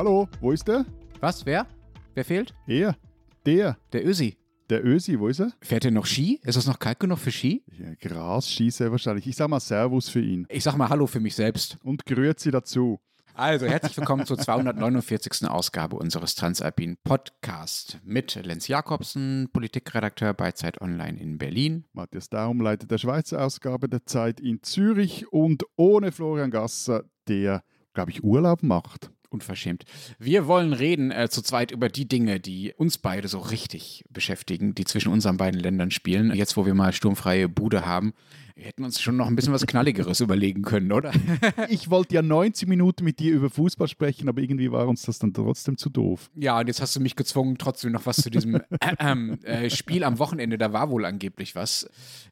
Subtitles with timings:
[0.00, 0.86] Hallo, wo ist der?
[1.20, 1.44] Was?
[1.44, 1.66] Wer?
[2.14, 2.54] Wer fehlt?
[2.66, 2.96] Er.
[3.44, 3.76] Der.
[3.92, 4.38] Der Ösi.
[4.70, 5.52] Der Ösi, wo ist er?
[5.60, 6.40] Fährt er noch Ski?
[6.42, 7.62] Ist es noch kalt genug für Ski?
[7.78, 9.26] Ja, Gras schieße wahrscheinlich.
[9.26, 10.46] Ich sag mal Servus für ihn.
[10.48, 11.76] Ich sag mal Hallo für mich selbst.
[11.82, 12.98] Und Grüezi dazu.
[13.34, 15.46] Also, herzlich willkommen zur 249.
[15.46, 21.84] Ausgabe unseres Transalpin Podcast mit Lenz Jakobsen, Politikredakteur bei Zeit Online in Berlin.
[21.92, 27.62] Matthias Daum leitet der Schweizer Ausgabe der Zeit in Zürich und ohne Florian Gasser, der,
[27.92, 29.10] glaube ich, Urlaub macht.
[29.30, 29.84] Unverschämt.
[30.18, 34.74] Wir wollen reden äh, zu zweit über die Dinge, die uns beide so richtig beschäftigen,
[34.74, 36.34] die zwischen unseren beiden Ländern spielen.
[36.34, 38.12] Jetzt, wo wir mal sturmfreie Bude haben,
[38.60, 41.12] wir hätten uns schon noch ein bisschen was Knalligeres überlegen können, oder?
[41.70, 45.18] ich wollte ja 90 Minuten mit dir über Fußball sprechen, aber irgendwie war uns das
[45.18, 46.30] dann trotzdem zu doof.
[46.36, 50.04] Ja, und jetzt hast du mich gezwungen, trotzdem noch was zu diesem äh, äh, Spiel
[50.04, 51.88] am Wochenende, da war wohl angeblich was,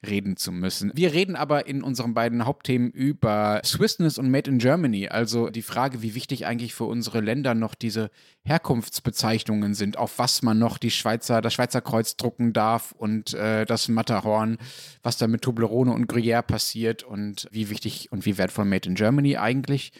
[0.07, 0.93] reden zu müssen.
[0.95, 5.63] Wir reden aber in unseren beiden Hauptthemen über Swissness und Made in Germany, also die
[5.63, 8.11] Frage, wie wichtig eigentlich für unsere Länder noch diese
[8.49, 13.65] Herkunftsbezeichnungen sind, auf was man noch die Schweizer, das Schweizer Kreuz drucken darf und äh,
[13.65, 14.59] das Matterhorn,
[15.03, 18.95] was da mit Toblerone und Gruyère passiert und wie wichtig und wie wertvoll Made in
[18.95, 19.93] Germany eigentlich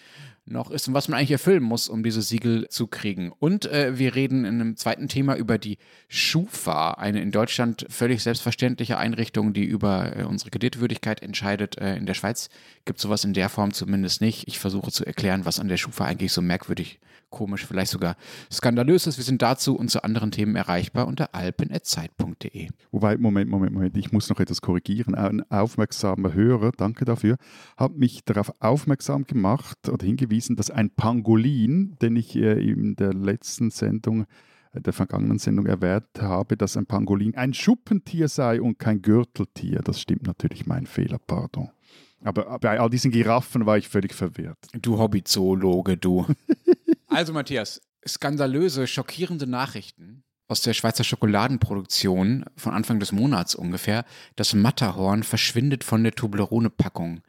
[0.51, 3.33] noch ist und was man eigentlich erfüllen muss, um diese Siegel zu kriegen.
[3.39, 8.23] Und äh, wir reden in einem zweiten Thema über die Schufa, eine in Deutschland völlig
[8.23, 11.79] selbstverständliche Einrichtung, die über äh, unsere Kreditwürdigkeit entscheidet.
[11.79, 12.49] Äh, in der Schweiz
[12.85, 14.49] gibt es sowas in der Form zumindest nicht.
[14.49, 16.99] Ich versuche zu erklären, was an der Schufa eigentlich so merkwürdig
[17.31, 18.17] komisch, vielleicht sogar
[18.53, 19.17] skandalös ist.
[19.17, 22.69] Wir sind dazu und zu anderen Themen erreichbar unter alpen.zeit.de.
[22.91, 25.15] Wobei, Moment, Moment, Moment, ich muss noch etwas korrigieren.
[25.15, 27.37] Ein aufmerksamer Hörer, danke dafür,
[27.77, 33.13] hat mich darauf aufmerksam gemacht oder hingewiesen, dass ein Pangolin, den ich äh, in der
[33.13, 34.27] letzten Sendung
[34.73, 39.81] äh, der vergangenen Sendung erwähnt habe, dass ein Pangolin ein Schuppentier sei und kein Gürteltier.
[39.83, 41.71] Das stimmt natürlich, mein Fehler, pardon.
[42.25, 44.59] Aber bei all diesen Giraffen war ich völlig verwirrt.
[44.83, 46.27] Du Hobbyzoologe, du.
[47.19, 54.05] also Matthias, skandalöse, schockierende Nachrichten aus der Schweizer Schokoladenproduktion von Anfang des Monats ungefähr.
[54.37, 57.23] Das Matterhorn verschwindet von der Toblerone-Packung.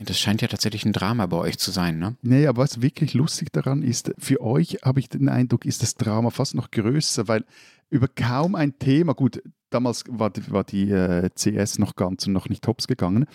[0.00, 2.48] Das scheint ja tatsächlich ein Drama bei euch zu sein, ne?
[2.48, 6.30] Aber was wirklich lustig daran ist, für euch habe ich den Eindruck, ist das Drama
[6.30, 7.44] fast noch größer, weil
[7.90, 12.32] über kaum ein Thema, gut, damals war die, war die äh, CS noch ganz und
[12.32, 13.26] noch nicht hops gegangen,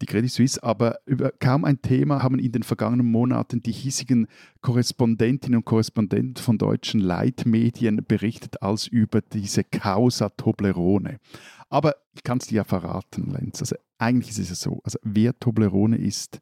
[0.00, 4.28] die Credit Suisse, aber über kaum ein Thema haben in den vergangenen Monaten die hiesigen
[4.60, 11.18] Korrespondentinnen und Korrespondenten von deutschen Leitmedien berichtet als über diese Causa Toblerone.
[11.68, 13.60] Aber ich kann es dir ja verraten, Lenz.
[13.60, 16.40] Also eigentlich ist es ja so, also wer Toblerone ist,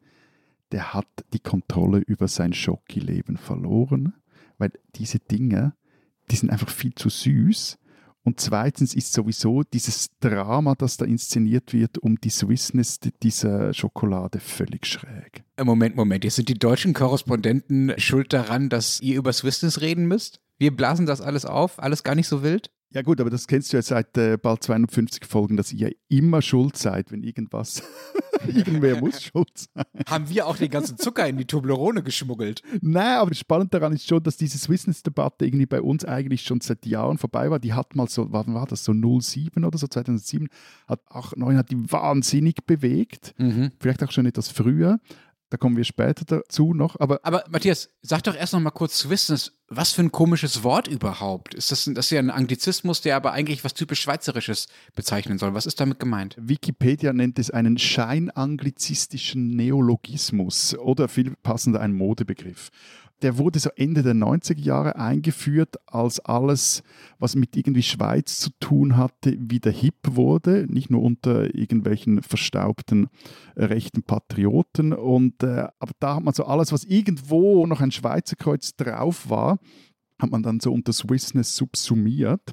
[0.73, 4.15] der hat die Kontrolle über sein Schoki-Leben verloren,
[4.59, 5.75] weil diese Dinge,
[6.31, 7.79] die sind einfach viel zu süß.
[8.27, 14.41] Und zweitens ist sowieso dieses Drama, das da inszeniert wird, um die Swissness dieser Schokolade
[14.41, 15.45] völlig schräg.
[15.63, 20.41] Moment, Moment, jetzt sind die deutschen Korrespondenten schuld daran, dass ihr über Swissness reden müsst?
[20.59, 22.73] Wir blasen das alles auf, alles gar nicht so wild?
[22.97, 26.41] Ja gut, aber das kennst du ja seit äh, bald 250 Folgen, dass ihr immer
[26.41, 27.83] schuld seid, wenn irgendwas,
[28.47, 29.85] irgendwer muss schuld sein.
[30.09, 32.63] Haben wir auch den ganzen Zucker in die Toblerone geschmuggelt?
[32.81, 36.87] Nein, aber spannend daran ist schon, dass diese Swissness-Debatte irgendwie bei uns eigentlich schon seit
[36.87, 37.59] Jahren vorbei war.
[37.59, 40.49] Die hat mal so, wann war das, so 07 oder so, 2007,
[40.87, 43.35] hat auch 9 hat die wahnsinnig bewegt.
[43.37, 43.73] Mhm.
[43.79, 45.01] Vielleicht auch schon etwas früher.
[45.51, 46.99] Da kommen wir später dazu noch.
[46.99, 49.53] Aber, aber Matthias, sag doch erst noch mal kurz Swissness.
[49.69, 51.53] Was für ein komisches Wort überhaupt?
[51.53, 55.55] Ist das, das ist ja ein Anglizismus, der aber eigentlich was typisch Schweizerisches bezeichnen soll.
[55.55, 56.37] Was ist damit gemeint?
[56.39, 62.71] Wikipedia nennt es einen scheinanglizistischen Neologismus oder viel passender ein Modebegriff
[63.23, 66.83] der wurde so Ende der 90er Jahre eingeführt, als alles,
[67.19, 73.09] was mit irgendwie Schweiz zu tun hatte, wieder hip wurde, nicht nur unter irgendwelchen verstaubten
[73.57, 74.93] rechten Patrioten.
[74.93, 79.31] Und, äh, aber da hat man so alles, was irgendwo noch ein Schweizer Kreuz drauf
[79.31, 79.56] war,
[80.21, 82.53] hat man dann so unter Swissness subsumiert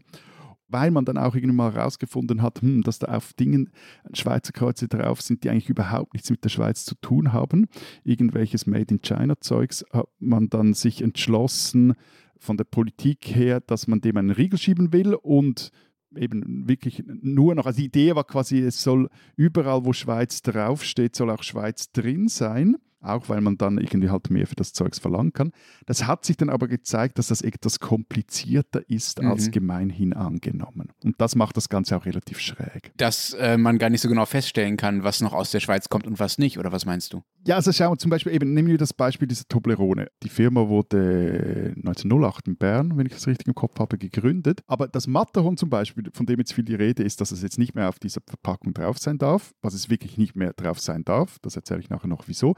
[0.73, 3.69] weil man dann auch irgendwann mal herausgefunden hat, hm, dass da auf Dingen
[4.11, 7.67] Schweizer Kreuze drauf sind, die eigentlich überhaupt nichts mit der Schweiz zu tun haben.
[8.03, 11.93] Irgendwelches Made in China Zeugs hat man dann sich entschlossen
[12.39, 15.69] von der Politik her, dass man dem einen Riegel schieben will und
[16.15, 21.15] eben wirklich nur noch, also die Idee war quasi, es soll überall, wo Schweiz draufsteht,
[21.15, 24.99] soll auch Schweiz drin sein auch weil man dann irgendwie halt mehr für das Zeugs
[24.99, 25.51] verlangen kann.
[25.85, 29.29] Das hat sich dann aber gezeigt, dass das etwas komplizierter ist mhm.
[29.29, 30.89] als gemeinhin angenommen.
[31.03, 32.91] Und das macht das Ganze auch relativ schräg.
[32.97, 36.07] Dass äh, man gar nicht so genau feststellen kann, was noch aus der Schweiz kommt
[36.07, 37.23] und was nicht, oder was meinst du?
[37.45, 40.07] Ja, also schauen wir zum Beispiel eben, nehmen wir das Beispiel dieser Toblerone.
[40.23, 44.61] Die Firma wurde 1908 in Bern, wenn ich das richtig im Kopf habe, gegründet.
[44.67, 47.59] Aber das Matterhorn zum Beispiel, von dem jetzt viel die Rede ist, dass es jetzt
[47.59, 51.03] nicht mehr auf dieser Verpackung drauf sein darf, was es wirklich nicht mehr drauf sein
[51.03, 52.55] darf, das erzähle ich nachher noch wieso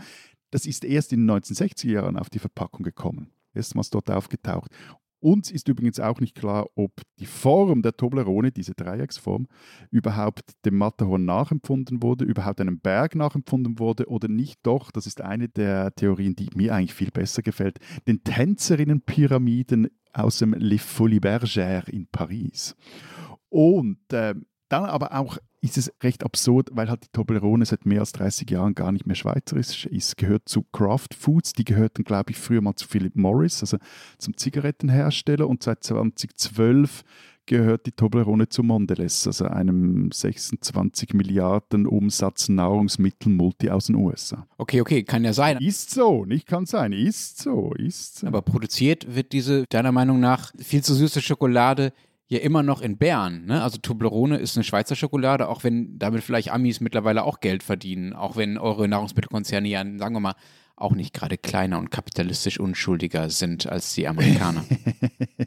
[0.56, 3.28] das ist erst in den 1960er Jahren auf die Verpackung gekommen.
[3.54, 4.72] erstmals dort aufgetaucht.
[5.19, 9.48] Uns ist übrigens auch nicht klar, ob die Form der Toblerone, diese Dreiecksform,
[9.92, 15.19] überhaupt dem Matterhorn nachempfunden wurde, überhaupt einem Berg nachempfunden wurde oder nicht doch, das ist
[15.19, 21.19] eine der Theorien, die mir eigentlich viel besser gefällt, den Tänzerinnenpyramiden aus dem Les Folies
[21.19, 22.78] Bergères in Paris.
[23.50, 24.36] Und äh,
[24.69, 28.50] dann aber auch ist es recht absurd, weil halt die Toblerone seit mehr als 30
[28.51, 30.15] Jahren gar nicht mehr schweizerisch ist.
[30.15, 33.77] Gehört zu Kraft Foods, die gehörten, glaube ich, früher mal zu Philip Morris, also
[34.19, 35.47] zum Zigarettenhersteller.
[35.47, 37.03] Und seit 2012
[37.45, 44.47] gehört die Toblerone zu Mondelez, also einem 26 Milliarden Umsatz Nahrungsmittelmulti aus den USA.
[44.57, 45.57] Okay, okay, kann ja sein.
[45.57, 48.27] Ist so, nicht kann sein, ist so, ist so.
[48.27, 51.94] Aber produziert wird diese, deiner Meinung nach, viel zu süße Schokolade
[52.27, 53.45] ja immer noch in Bern.
[53.45, 53.62] Ne?
[53.62, 58.13] Also Toblerone ist eine Schweizer Schokolade, auch wenn damit vielleicht Amis mittlerweile auch Geld verdienen,
[58.13, 60.36] auch wenn eure Nahrungsmittelkonzerne ja, sagen wir mal,
[60.77, 64.66] auch nicht gerade kleiner und kapitalistisch unschuldiger sind als die Amerikaner.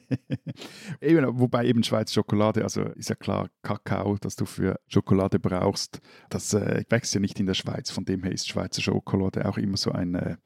[1.02, 6.00] eben, wobei eben Schweizer Schokolade, also ist ja klar, Kakao, das du für Schokolade brauchst,
[6.30, 7.90] das äh, wächst ja nicht in der Schweiz.
[7.90, 10.36] Von dem her ist Schweizer Schokolade auch immer so ein äh,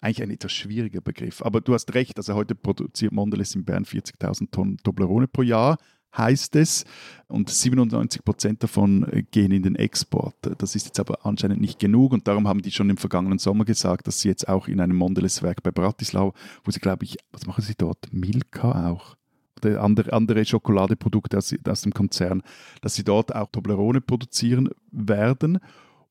[0.00, 1.42] eigentlich ein etwas schwieriger Begriff.
[1.42, 5.78] Aber du hast recht, also heute produziert Mondelez in Bern 40.000 Tonnen Toblerone pro Jahr,
[6.16, 6.84] heißt es.
[7.26, 10.36] Und 97 Prozent davon äh, gehen in den Export.
[10.58, 13.64] Das ist jetzt aber anscheinend nicht genug und darum haben die schon im vergangenen Sommer
[13.64, 16.32] gesagt, dass sie jetzt auch in einem Mondelez-Werk bei Bratislava,
[16.64, 18.12] wo sie, glaube ich, was machen sie dort?
[18.12, 19.16] Milka auch
[19.58, 22.42] oder andere, andere Schokoladeprodukte aus, aus dem Konzern,
[22.80, 25.58] dass sie dort auch Toblerone produzieren werden.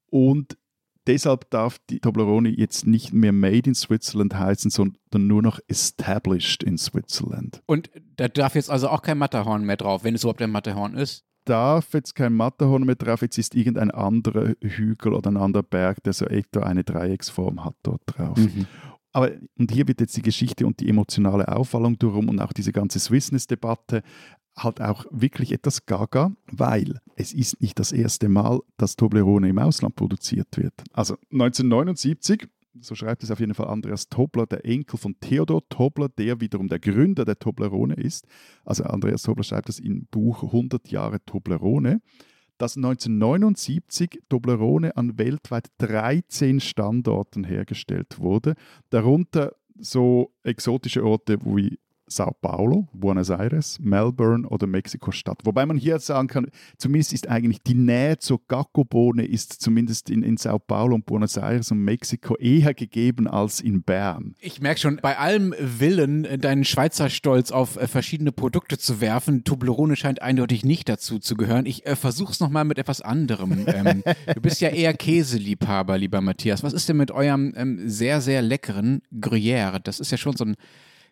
[0.10, 0.58] Und
[1.08, 6.64] Deshalb darf die Toblerone jetzt nicht mehr Made in Switzerland heißen, sondern nur noch Established
[6.64, 7.62] in Switzerland.
[7.66, 10.96] Und da darf jetzt also auch kein Matterhorn mehr drauf, wenn es überhaupt ein Matterhorn
[10.96, 11.24] ist?
[11.46, 16.04] Darf jetzt kein Matterhorn mehr drauf, jetzt ist irgendein anderer Hügel oder ein anderer Berg,
[16.04, 18.38] der so etwa eine Dreiecksform hat dort drauf.
[18.38, 18.68] Mhm.
[19.14, 22.74] Aber und hier wird jetzt die Geschichte und die emotionale Auffallung darum und auch diese
[22.74, 24.04] ganze Swissness-Debatte
[24.58, 29.60] halt auch wirklich etwas gaga, weil es ist nicht das erste Mal, dass Toblerone im
[29.60, 30.74] Ausland produziert wird.
[30.94, 32.48] Also 1979
[32.82, 36.68] so schreibt es auf jeden Fall Andreas Tobler, der Enkel von Theodor Tobler, der wiederum
[36.68, 38.28] der Gründer der Toblerone ist.
[38.66, 42.02] Also Andreas Tobler schreibt das im Buch 100 Jahre Toblerone,
[42.58, 48.56] dass 1979 Toblerone an weltweit 13 Standorten hergestellt wurde,
[48.90, 55.40] darunter so exotische Orte wie Sao Paulo, Buenos Aires, Melbourne oder Mexiko-Stadt.
[55.44, 60.24] Wobei man hier sagen kann, zumindest ist eigentlich die Nähe zur Gacko-Bohne ist zumindest in,
[60.24, 64.36] in Sao Paulo und Buenos Aires und Mexiko eher gegeben als in Bern.
[64.40, 69.44] Ich merke schon, bei allem Willen, deinen Schweizer Stolz auf äh, verschiedene Produkte zu werfen,
[69.44, 71.66] Toblerone scheint eindeutig nicht dazu zu gehören.
[71.66, 73.66] Ich äh, versuche es nochmal mit etwas anderem.
[73.68, 74.04] ähm,
[74.34, 76.64] du bist ja eher Käseliebhaber, lieber Matthias.
[76.64, 79.80] Was ist denn mit eurem ähm, sehr, sehr leckeren Gruyère?
[79.80, 80.56] Das ist ja schon so ein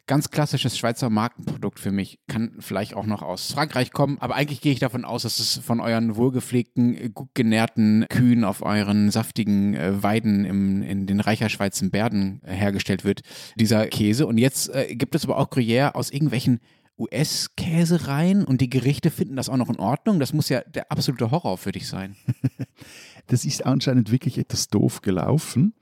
[0.07, 2.19] ganz klassisches Schweizer Markenprodukt für mich.
[2.27, 5.57] Kann vielleicht auch noch aus Frankreich kommen, aber eigentlich gehe ich davon aus, dass es
[5.57, 11.89] von euren wohlgepflegten, gut genährten Kühen auf euren saftigen äh, Weiden im, in den Reicherschweizer
[11.89, 13.21] Berden äh, hergestellt wird,
[13.55, 14.27] dieser Käse.
[14.27, 16.59] Und jetzt äh, gibt es aber auch Gruyère aus irgendwelchen
[16.97, 20.19] US-Käsereien und die Gerichte finden das auch noch in Ordnung.
[20.19, 22.15] Das muss ja der absolute Horror für dich sein.
[23.27, 25.73] das ist anscheinend wirklich etwas doof gelaufen.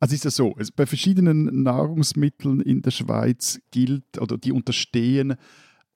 [0.00, 5.34] Also ist es so, es, bei verschiedenen Nahrungsmitteln in der Schweiz gilt oder die unterstehen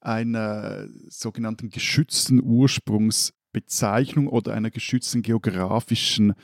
[0.00, 6.34] einer sogenannten geschützten Ursprungsbezeichnung oder einer geschützten geografischen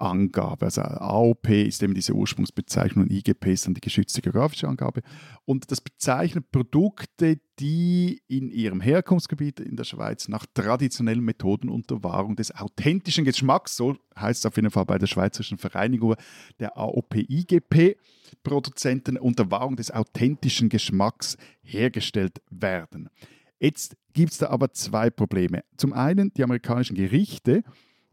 [0.00, 0.66] Angabe.
[0.66, 5.02] Also AOP ist eben diese Ursprungsbezeichnung und IGP ist dann die geschützte geografische Angabe.
[5.44, 12.02] Und das bezeichnet Produkte, die in ihrem Herkunftsgebiet in der Schweiz nach traditionellen Methoden unter
[12.02, 16.14] Wahrung des authentischen Geschmacks, so heißt es auf jeden Fall bei der Schweizerischen Vereinigung
[16.58, 17.96] der AOP-IGP,
[18.42, 23.10] Produzenten unter Wahrung des authentischen Geschmacks hergestellt werden.
[23.58, 25.62] Jetzt gibt es da aber zwei Probleme.
[25.76, 27.62] Zum einen, die amerikanischen Gerichte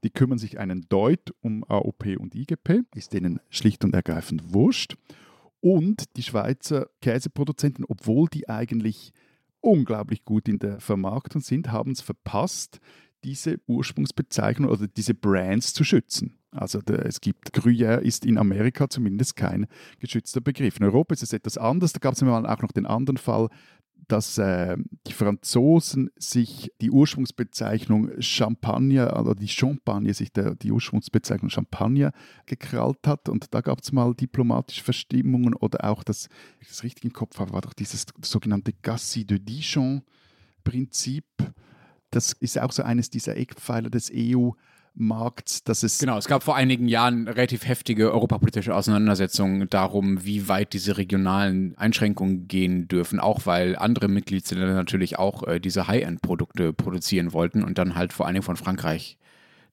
[0.04, 4.96] die kümmern sich einen Deut um AOP und IGP, ist denen schlicht und ergreifend wurscht.
[5.60, 9.12] Und die Schweizer Käseproduzenten, obwohl die eigentlich
[9.60, 12.80] unglaublich gut in der Vermarktung sind, haben es verpasst,
[13.24, 16.38] diese Ursprungsbezeichnung oder diese Brands zu schützen.
[16.52, 19.68] Also der, es gibt Gruyère ist in Amerika zumindest kein
[20.00, 20.78] geschützter Begriff.
[20.80, 21.94] In Europa ist es etwas anders.
[21.94, 23.50] Da gab es auch noch den anderen Fall,
[24.08, 31.50] dass äh, die Franzosen sich die Ursprungsbezeichnung Champagner, oder die Champagne, sich der, die Ursprungsbezeichnung
[31.50, 32.12] Champagner
[32.46, 33.30] gekrallt hat.
[33.30, 37.40] Und da gab es mal diplomatische Verstimmungen oder auch das, ich das richtig im Kopf
[37.40, 41.26] habe, war doch dieses sogenannte Gassi de Dijon-Prinzip.
[42.12, 44.52] Das ist auch so eines dieser Eckpfeiler des EU-
[45.00, 46.00] Markts, dass es.
[46.00, 51.78] Genau, es gab vor einigen Jahren relativ heftige europapolitische Auseinandersetzungen darum, wie weit diese regionalen
[51.78, 57.78] Einschränkungen gehen dürfen, auch weil andere Mitgliedsländer natürlich auch äh, diese High-End-Produkte produzieren wollten und
[57.78, 59.18] dann halt vor allen Dingen von Frankreich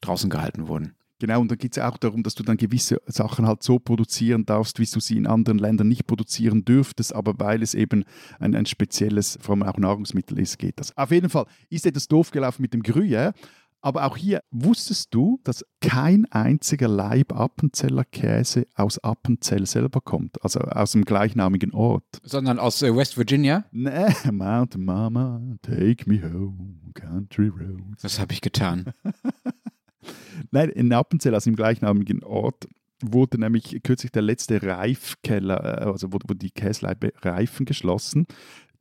[0.00, 0.95] draußen gehalten wurden.
[1.21, 4.45] Genau, und da geht es auch darum, dass du dann gewisse Sachen halt so produzieren
[4.45, 8.04] darfst, wie du sie in anderen Ländern nicht produzieren dürftest, aber weil es eben
[8.40, 10.95] ein, ein spezielles, vor allem auch Nahrungsmittel ist, geht das.
[10.99, 13.33] Auf jeden Fall ist etwas doof gelaufen mit dem Gruyère,
[13.85, 20.43] aber auch hier wusstest du, dass kein einziger Leib Appenzeller Käse aus Appenzell selber kommt,
[20.43, 22.05] also aus dem gleichnamigen Ort.
[22.23, 23.67] Sondern aus äh, West Virginia?
[23.73, 28.00] Nee, Mountain Mama, take me home, country roads.
[28.00, 28.87] Das habe ich getan.
[30.50, 32.67] Nein, in Appenzell, also im gleichnamigen Ort,
[33.03, 38.26] wurde nämlich kürzlich der letzte Reifkeller, äh, also wo, wo die Käsleibe reifen, geschlossen.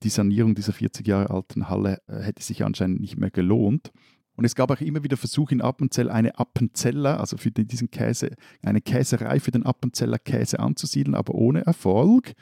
[0.03, 3.91] Die Sanierung dieser 40 Jahre alten Halle äh, hätte sich anscheinend nicht mehr gelohnt.
[4.35, 8.31] Und es gab auch immer wieder Versuche in Appenzell, eine Appenzeller, also für diesen Käse,
[8.63, 12.33] eine Käserei für den Appenzeller Käse anzusiedeln, aber ohne Erfolg.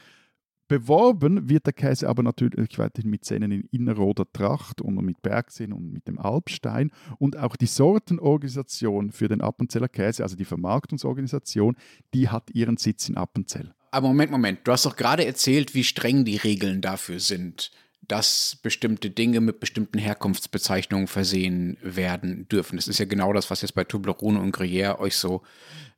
[0.69, 5.73] Beworben wird der Käse aber natürlich weiterhin mit Zähnen in Innerrhoder Tracht und mit Bergsinn
[5.73, 6.91] und mit dem Alpstein.
[7.19, 11.75] Und auch die Sortenorganisation für den Appenzeller Käse, also die Vermarktungsorganisation,
[12.13, 13.73] die hat ihren Sitz in Appenzell.
[13.91, 17.71] Aber Moment, Moment, du hast doch gerade erzählt, wie streng die Regeln dafür sind
[18.01, 22.75] dass bestimmte Dinge mit bestimmten Herkunftsbezeichnungen versehen werden dürfen.
[22.75, 25.43] Das ist ja genau das, was jetzt bei Toblerone und Gruyère euch so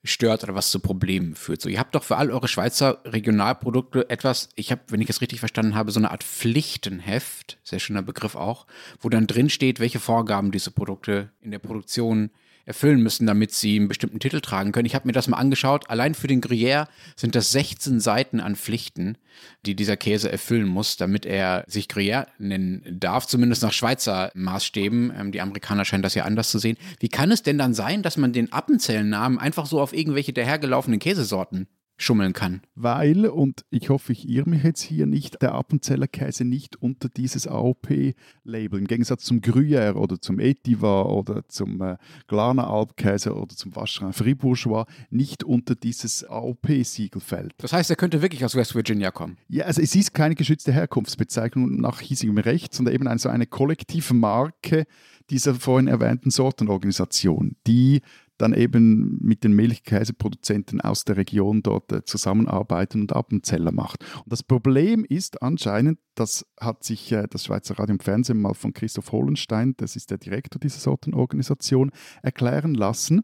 [0.03, 1.61] stört oder was zu Problemen führt.
[1.61, 5.21] So, ihr habt doch für all eure Schweizer Regionalprodukte etwas, ich habe, wenn ich es
[5.21, 8.67] richtig verstanden habe, so eine Art Pflichtenheft, sehr schöner Begriff auch,
[8.99, 12.31] wo dann drin steht, welche Vorgaben diese Produkte in der Produktion
[12.65, 14.85] erfüllen müssen, damit sie einen bestimmten Titel tragen können.
[14.85, 15.89] Ich habe mir das mal angeschaut.
[15.89, 19.17] Allein für den Gruyère sind das 16 Seiten an Pflichten,
[19.65, 25.13] die dieser Käse erfüllen muss, damit er sich Gruyère nennen darf, zumindest nach Schweizer Maßstäben.
[25.17, 26.77] Ähm, die Amerikaner scheinen das ja anders zu sehen.
[26.99, 30.99] Wie kann es denn dann sein, dass man den Appenzellennamen einfach so auf irgendwelche dahergelaufenen
[30.99, 32.61] Käsesorten schummeln kann.
[32.75, 37.09] Weil, und ich hoffe, ich irre mich jetzt hier nicht, der Appenzeller Käse nicht unter
[37.09, 41.97] dieses AOP-Label, im Gegensatz zum Gruyère oder zum Etiva oder zum äh,
[42.27, 47.53] Glaner Alpkäse oder zum Vacherin Fribourgeois, nicht unter dieses AOP-Siegel fällt.
[47.57, 49.37] Das heißt, er könnte wirklich aus West Virginia kommen?
[49.47, 53.45] Ja, also es ist keine geschützte Herkunftsbezeichnung nach hiesigem Recht, sondern eben eine, so eine
[53.45, 54.85] kollektive Marke
[55.29, 58.01] dieser vorhin erwähnten Sortenorganisation, die
[58.37, 64.03] dann eben mit den Milchkäseproduzenten aus der Region dort äh, zusammenarbeiten und Appenzeller macht.
[64.17, 68.53] Und das Problem ist anscheinend, das hat sich äh, das Schweizer Radio und Fernsehen mal
[68.53, 73.21] von Christoph Hohlenstein, das ist der Direktor dieser Sortenorganisation, erklären lassen.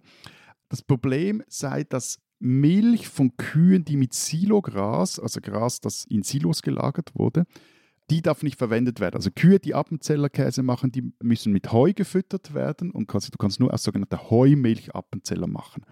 [0.69, 6.61] Das Problem sei, dass Milch von Kühen, die mit Silogras, also Gras, das in Silos
[6.61, 7.45] gelagert wurde,
[8.09, 9.15] die darf nicht verwendet werden.
[9.15, 13.37] Also Kühe, die Appenzeller Käse machen, die müssen mit Heu gefüttert werden und kannst, du
[13.37, 15.85] kannst nur aus sogenannter Heumilch Appenzeller machen.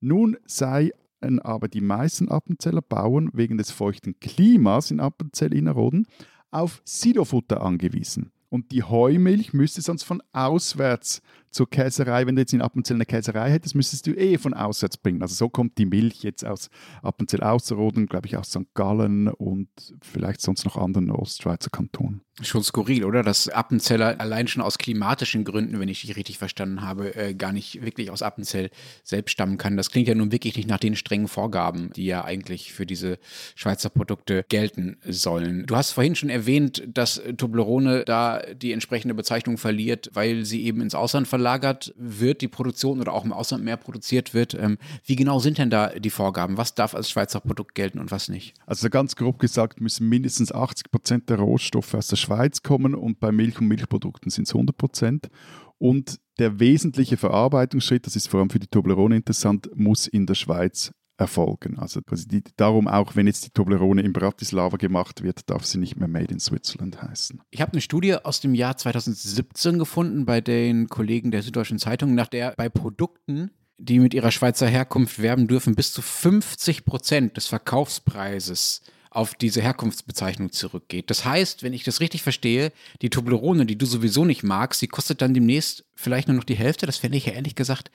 [0.00, 0.92] Nun seien
[1.40, 6.06] aber die meisten Appenzeller Bauern wegen des feuchten Klimas in Appenzell-Innerrhoden
[6.50, 8.32] auf Silofutter angewiesen.
[8.48, 12.26] Und die Heumilch müsste sonst von auswärts zur Käserei.
[12.26, 15.22] Wenn du jetzt in Appenzell eine Käserei hättest, müsstest du eh von auswärts bringen.
[15.22, 16.70] Also so kommt die Milch jetzt aus
[17.02, 18.74] Appenzell Ausserrhoden, glaube ich aus St.
[18.74, 19.68] Gallen und
[20.00, 22.22] vielleicht sonst noch anderen Ostschweizer Kantonen.
[22.40, 23.22] Schon skurril, oder?
[23.22, 27.52] Dass Appenzeller allein schon aus klimatischen Gründen, wenn ich dich richtig verstanden habe, äh, gar
[27.52, 28.70] nicht wirklich aus Appenzell
[29.04, 29.76] selbst stammen kann.
[29.76, 33.18] Das klingt ja nun wirklich nicht nach den strengen Vorgaben, die ja eigentlich für diese
[33.54, 35.66] Schweizer Produkte gelten sollen.
[35.66, 40.80] Du hast vorhin schon erwähnt, dass Toblerone da die entsprechende Bezeichnung verliert, weil sie eben
[40.80, 44.54] ins Ausland verlagert wird, die Produktion oder auch im Ausland mehr produziert wird.
[44.54, 46.56] Ähm, wie genau sind denn da die Vorgaben?
[46.56, 48.54] Was darf als Schweizer Produkt gelten und was nicht?
[48.64, 53.18] Also ganz grob gesagt müssen mindestens 80 Prozent der Rohstoffe aus der Schweiz kommen und
[53.18, 55.30] bei Milch und Milchprodukten sind es 100 Prozent.
[55.78, 60.36] Und der wesentliche Verarbeitungsschritt, das ist vor allem für die Toblerone interessant, muss in der
[60.36, 61.78] Schweiz erfolgen.
[61.78, 65.96] Also die, darum auch, wenn jetzt die Toblerone in Bratislava gemacht wird, darf sie nicht
[65.96, 67.40] mehr Made in Switzerland heißen.
[67.50, 72.14] Ich habe eine Studie aus dem Jahr 2017 gefunden bei den Kollegen der Süddeutschen Zeitung,
[72.14, 77.36] nach der bei Produkten die mit ihrer Schweizer Herkunft werben dürfen, bis zu 50 Prozent
[77.36, 81.10] des Verkaufspreises auf diese Herkunftsbezeichnung zurückgeht.
[81.10, 84.88] Das heißt, wenn ich das richtig verstehe, die Toblerone, die du sowieso nicht magst, die
[84.88, 86.86] kostet dann demnächst vielleicht nur noch die Hälfte.
[86.86, 87.90] Das fände ich ja ehrlich gesagt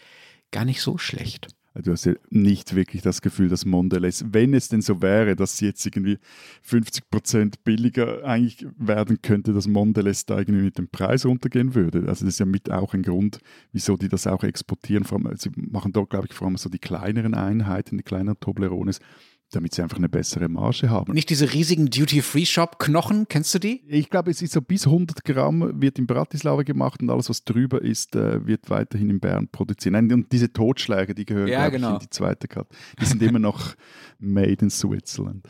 [0.52, 1.48] gar nicht so schlecht.
[1.84, 5.58] Du hast ja nicht wirklich das Gefühl, dass Mondelez, wenn es denn so wäre, dass
[5.58, 6.18] sie jetzt irgendwie
[6.62, 12.00] 50 Prozent billiger eigentlich werden könnte, dass Mondelez da irgendwie mit dem Preis runtergehen würde.
[12.08, 13.40] Also das ist ja mit auch ein Grund,
[13.72, 15.04] wieso die das auch exportieren.
[15.04, 18.40] Vor allem, sie machen dort, glaube ich, vor allem so die kleineren Einheiten, die kleineren
[18.40, 19.00] Toblerones
[19.52, 21.14] damit sie einfach eine bessere Marge haben.
[21.14, 23.84] Nicht diese riesigen Duty-Free-Shop-Knochen, kennst du die?
[23.88, 27.44] Ich glaube, es ist so bis 100 Gramm wird in Bratislava gemacht und alles, was
[27.44, 29.94] drüber ist, äh, wird weiterhin in Bern produziert.
[29.94, 31.94] Nein, und diese Totschläge, die gehören Ja, genau.
[31.94, 32.78] in die zweite Kategorie.
[33.00, 33.76] Die sind immer noch
[34.20, 35.46] made in Switzerland.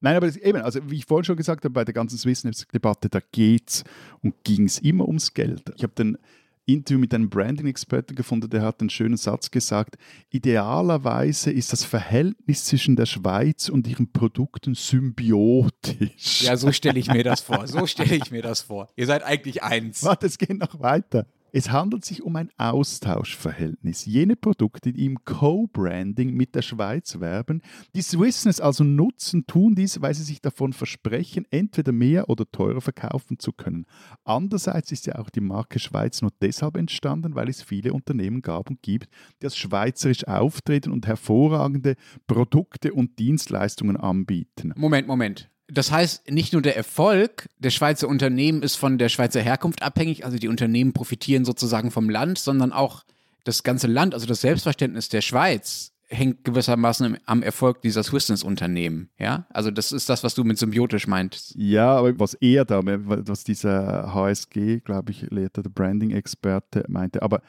[0.00, 3.08] Nein, aber das, eben, also wie ich vorhin schon gesagt habe, bei der ganzen Swissness-Debatte,
[3.08, 3.84] da geht es
[4.20, 5.72] und ging es immer ums Geld.
[5.76, 6.18] Ich habe dann
[6.66, 9.96] Interview mit einem Branding-Experten gefunden, der hat einen schönen Satz gesagt,
[10.30, 16.42] idealerweise ist das Verhältnis zwischen der Schweiz und ihren Produkten symbiotisch.
[16.42, 17.66] Ja, so stelle ich mir das vor.
[17.66, 18.88] So stelle ich mir das vor.
[18.96, 20.02] Ihr seid eigentlich eins.
[20.04, 21.26] Warte, es geht noch weiter.
[21.54, 24.06] Es handelt sich um ein Austauschverhältnis.
[24.06, 27.60] Jene Produkte, die im Co-Branding mit der Schweiz werben,
[27.94, 32.80] die Swissness also nutzen, tun dies, weil sie sich davon versprechen, entweder mehr oder teurer
[32.80, 33.84] verkaufen zu können.
[34.24, 38.70] Andererseits ist ja auch die Marke Schweiz nur deshalb entstanden, weil es viele Unternehmen gab
[38.70, 39.10] und gibt,
[39.42, 44.72] die als schweizerisch auftreten und hervorragende Produkte und Dienstleistungen anbieten.
[44.74, 45.51] Moment, Moment.
[45.74, 50.24] Das heißt, nicht nur der Erfolg der Schweizer Unternehmen ist von der Schweizer Herkunft abhängig,
[50.24, 53.04] also die Unternehmen profitieren sozusagen vom Land, sondern auch
[53.44, 59.08] das ganze Land, also das Selbstverständnis der Schweiz hängt gewissermaßen am Erfolg dieser Swissness-Unternehmen.
[59.18, 61.54] Ja, also das ist das, was du mit symbiotisch meintest.
[61.56, 67.40] Ja, aber was er da, was dieser HSG, glaube ich, der Branding-Experte meinte, aber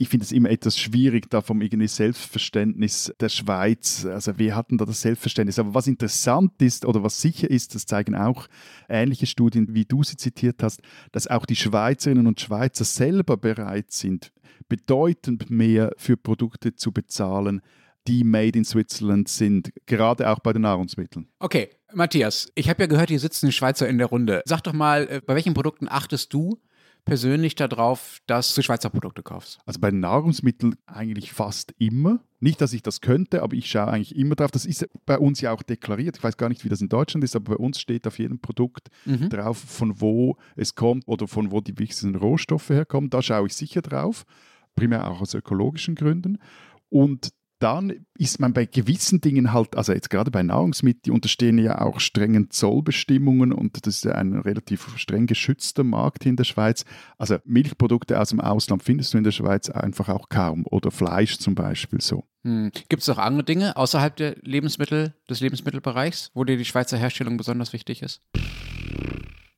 [0.00, 4.78] ich finde es immer etwas schwierig, da vom irgendwie Selbstverständnis der Schweiz, also wir hatten
[4.78, 5.58] da das Selbstverständnis.
[5.58, 8.46] Aber was interessant ist oder was sicher ist, das zeigen auch
[8.88, 10.80] ähnliche Studien, wie du sie zitiert hast,
[11.12, 14.32] dass auch die Schweizerinnen und Schweizer selber bereit sind,
[14.70, 17.60] bedeutend mehr für Produkte zu bezahlen,
[18.06, 21.28] die made in Switzerland sind, gerade auch bei den Nahrungsmitteln.
[21.40, 24.40] Okay, Matthias, ich habe ja gehört, hier sitzen Schweizer in der Runde.
[24.46, 26.58] Sag doch mal, äh, bei welchen Produkten achtest du
[27.04, 29.58] persönlich darauf, dass du Schweizer Produkte kaufst?
[29.66, 32.20] Also bei Nahrungsmitteln eigentlich fast immer.
[32.40, 34.50] Nicht, dass ich das könnte, aber ich schaue eigentlich immer drauf.
[34.50, 36.16] Das ist bei uns ja auch deklariert.
[36.16, 38.38] Ich weiß gar nicht, wie das in Deutschland ist, aber bei uns steht auf jedem
[38.40, 39.28] Produkt Mhm.
[39.28, 43.10] drauf, von wo es kommt oder von wo die wichtigsten Rohstoffe herkommen.
[43.10, 44.24] Da schaue ich sicher drauf,
[44.74, 46.38] primär auch aus ökologischen Gründen.
[46.88, 47.30] Und
[47.60, 51.80] dann ist man bei gewissen Dingen halt, also jetzt gerade bei Nahrungsmitteln, die unterstehen ja
[51.80, 56.84] auch strengen Zollbestimmungen und das ist ja ein relativ streng geschützter Markt in der Schweiz.
[57.18, 61.38] Also Milchprodukte aus dem Ausland findest du in der Schweiz einfach auch kaum oder Fleisch
[61.38, 62.24] zum Beispiel so.
[62.44, 62.70] Hm.
[62.88, 67.36] Gibt es auch andere Dinge außerhalb der Lebensmittel, des Lebensmittelbereichs, wo dir die Schweizer Herstellung
[67.36, 68.22] besonders wichtig ist?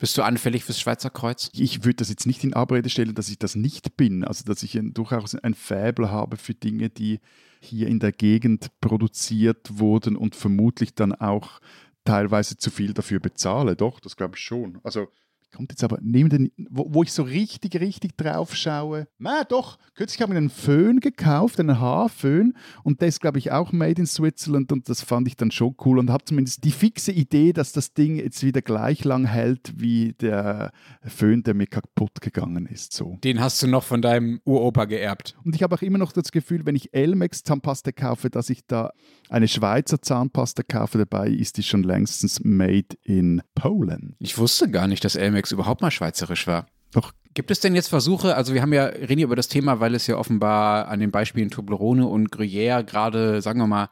[0.03, 1.49] Bist du anfällig fürs Schweizer Kreuz?
[1.53, 4.25] Ich würde das jetzt nicht in Abrede stellen, dass ich das nicht bin.
[4.25, 7.21] Also, dass ich ein, durchaus ein Faible habe für Dinge, die
[7.63, 11.61] hier in der Gegend produziert wurden und vermutlich dann auch
[12.05, 13.77] teilweise zu viel dafür bezahle.
[13.77, 14.81] Doch, das glaube ich schon.
[14.83, 15.09] Also,
[15.53, 19.07] kommt jetzt aber neben den, wo, wo ich so richtig, richtig drauf schaue.
[19.19, 23.53] Na doch, kürzlich habe ich einen Föhn gekauft, einen Haarföhn und der ist, glaube ich,
[23.53, 26.71] auch made in Switzerland und das fand ich dann schon cool und habe zumindest die
[26.71, 31.67] fixe Idee, dass das Ding jetzt wieder gleich lang hält wie der Föhn, der mir
[31.67, 32.93] kaputt gegangen ist.
[32.93, 33.19] So.
[33.23, 35.37] Den hast du noch von deinem Uropa geerbt.
[35.45, 38.67] Und ich habe auch immer noch das Gefühl, wenn ich Elmex Zahnpasta kaufe, dass ich
[38.67, 38.93] da
[39.29, 44.15] eine Schweizer Zahnpasta kaufe, dabei ist die schon längstens made in Poland.
[44.19, 46.67] Ich wusste gar nicht, dass Elmex überhaupt mal schweizerisch war.
[46.93, 49.81] Doch Gibt es denn jetzt Versuche, also wir haben ja, reden ja über das Thema,
[49.81, 53.89] weil es ja offenbar an den Beispielen Toblerone und Gruyère gerade, sagen wir mal,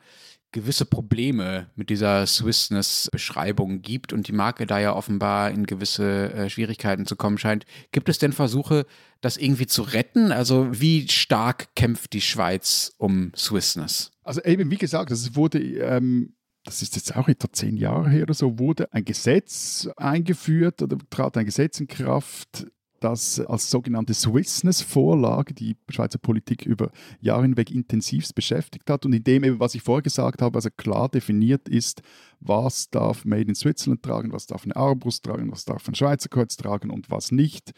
[0.52, 6.50] gewisse Probleme mit dieser Swissness-Beschreibung gibt und die Marke da ja offenbar in gewisse äh,
[6.50, 7.64] Schwierigkeiten zu kommen scheint.
[7.92, 8.84] Gibt es denn Versuche,
[9.20, 10.32] das irgendwie zu retten?
[10.32, 14.10] Also wie stark kämpft die Schweiz um Swissness?
[14.22, 16.34] Also eben, wie gesagt, es wurde, ähm,
[16.64, 20.98] das ist jetzt auch etwa zehn Jahre her oder so, wurde ein Gesetz eingeführt oder
[21.08, 22.66] trat ein Gesetz in Kraft,
[23.00, 29.24] das als sogenannte Swissness-Vorlage die Schweizer Politik über Jahre hinweg intensivst beschäftigt hat und in
[29.24, 32.02] dem eben, was ich vorher gesagt habe, also klar definiert ist,
[32.40, 36.28] was darf Made in Switzerland tragen, was darf eine Armbrust tragen, was darf ein Schweizer
[36.28, 37.72] Kreuz tragen und was nicht.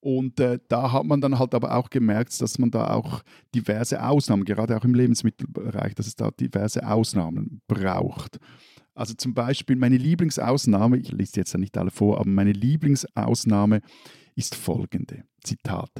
[0.00, 3.22] Und äh, da hat man dann halt aber auch gemerkt, dass man da auch
[3.54, 8.38] diverse Ausnahmen, gerade auch im Lebensmittelbereich, dass es da diverse Ausnahmen braucht.
[8.94, 13.80] Also zum Beispiel meine Lieblingsausnahme, ich lese jetzt ja nicht alle vor, aber meine Lieblingsausnahme
[14.36, 15.24] ist folgende.
[15.42, 15.90] Zitat.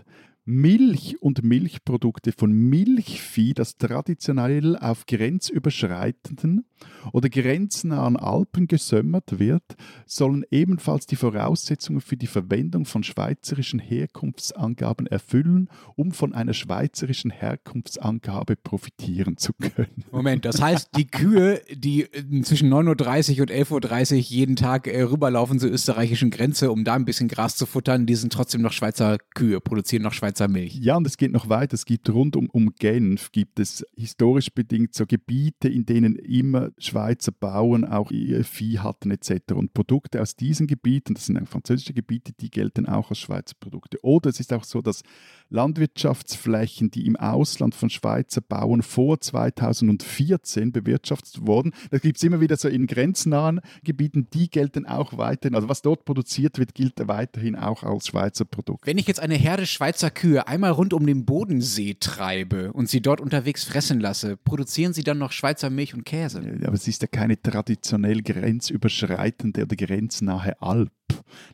[0.49, 6.65] Milch und Milchprodukte von Milchvieh, das traditionell auf grenzüberschreitenden
[7.13, 9.65] oder grenznahen Alpen gesömmert wird,
[10.07, 17.33] sollen ebenfalls die Voraussetzungen für die Verwendung von schweizerischen Herkunftsangaben erfüllen, um von einer schweizerischen
[17.33, 20.05] Herkunftsangabe profitieren zu können.
[20.13, 24.87] Moment, das heißt, die Kühe, die äh, zwischen 9.30 Uhr und 11.30 Uhr jeden Tag
[24.87, 28.63] äh, rüberlaufen zur österreichischen Grenze, um da ein bisschen Gras zu futtern, die sind trotzdem
[28.63, 30.75] noch Schweizer Kühe, produzieren noch Schweizer Milch.
[30.77, 31.75] Ja, und es geht noch weiter.
[31.75, 36.71] Es gibt rund um, um Genf gibt es historisch bedingt so Gebiete, in denen immer
[36.79, 39.55] Schweizer Bauern auch ihr Vieh hatten etc.
[39.55, 43.99] Und Produkte aus diesen Gebieten, das sind französische Gebiete, die gelten auch als Schweizer Produkte.
[44.03, 45.03] Oder es ist auch so, dass
[45.49, 52.41] Landwirtschaftsflächen, die im Ausland von Schweizer Bauern vor 2014 bewirtschaftet wurden, da gibt es immer
[52.41, 55.55] wieder so in grenznahen Gebieten, die gelten auch weiterhin.
[55.55, 58.87] Also was dort produziert wird, gilt weiterhin auch als Schweizer Produkt.
[58.87, 63.01] Wenn ich jetzt eine Herde Schweizer Kühe einmal rund um den Bodensee treibe und sie
[63.01, 66.43] dort unterwegs fressen lasse, produzieren sie dann noch Schweizer Milch und Käse?
[66.65, 70.91] Aber es ist ja keine traditionell grenzüberschreitende oder grenznahe Alp.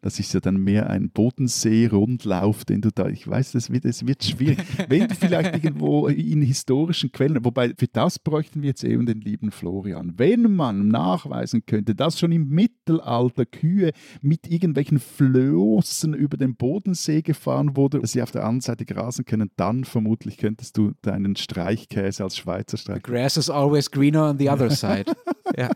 [0.00, 4.06] Das ist ja dann mehr ein Bodensee-Rundlauf, den du da, ich weiß, das wird, das
[4.06, 4.58] wird schwierig.
[4.88, 9.20] Wenn du vielleicht irgendwo in historischen Quellen, wobei für das bräuchten wir jetzt eben den
[9.20, 10.14] lieben Florian.
[10.16, 17.22] Wenn man nachweisen könnte, dass schon im Mittelalter Kühe mit irgendwelchen Flößen über den Bodensee
[17.22, 21.36] gefahren wurden, dass sie auf der anderen Seite grasen können, dann vermutlich könntest du deinen
[21.36, 23.02] Streichkäse als Schweizer Streich.
[23.04, 25.12] The grass is always greener on the other side.
[25.56, 25.70] ja.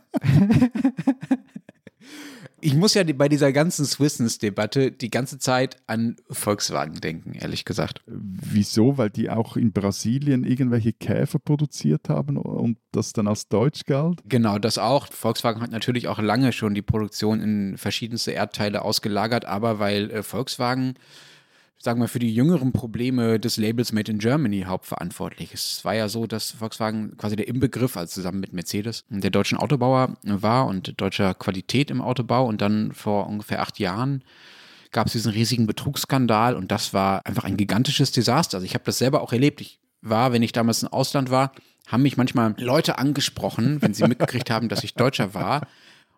[2.67, 8.03] Ich muss ja bei dieser ganzen Swissness-Debatte die ganze Zeit an Volkswagen denken, ehrlich gesagt.
[8.07, 8.99] Wieso?
[8.99, 14.21] Weil die auch in Brasilien irgendwelche Käfer produziert haben und das dann als deutsch galt?
[14.27, 15.07] Genau, das auch.
[15.13, 20.23] Volkswagen hat natürlich auch lange schon die Produktion in verschiedenste Erdteile ausgelagert, aber weil äh,
[20.25, 20.95] Volkswagen
[21.79, 25.53] sagen wir, für die jüngeren Probleme des Labels Made in Germany hauptverantwortlich.
[25.53, 29.59] Es war ja so, dass Volkswagen quasi der Inbegriff, also zusammen mit Mercedes, der deutschen
[29.59, 32.47] Autobauer war und deutscher Qualität im Autobau.
[32.47, 34.25] Und dann vor ungefähr acht Jahren
[34.91, 38.57] gab es diesen riesigen Betrugsskandal und das war einfach ein gigantisches Desaster.
[38.57, 39.61] Also ich habe das selber auch erlebt.
[39.61, 41.53] Ich war, wenn ich damals im Ausland war,
[41.87, 45.69] haben mich manchmal Leute angesprochen, wenn sie mitgekriegt haben, dass ich Deutscher war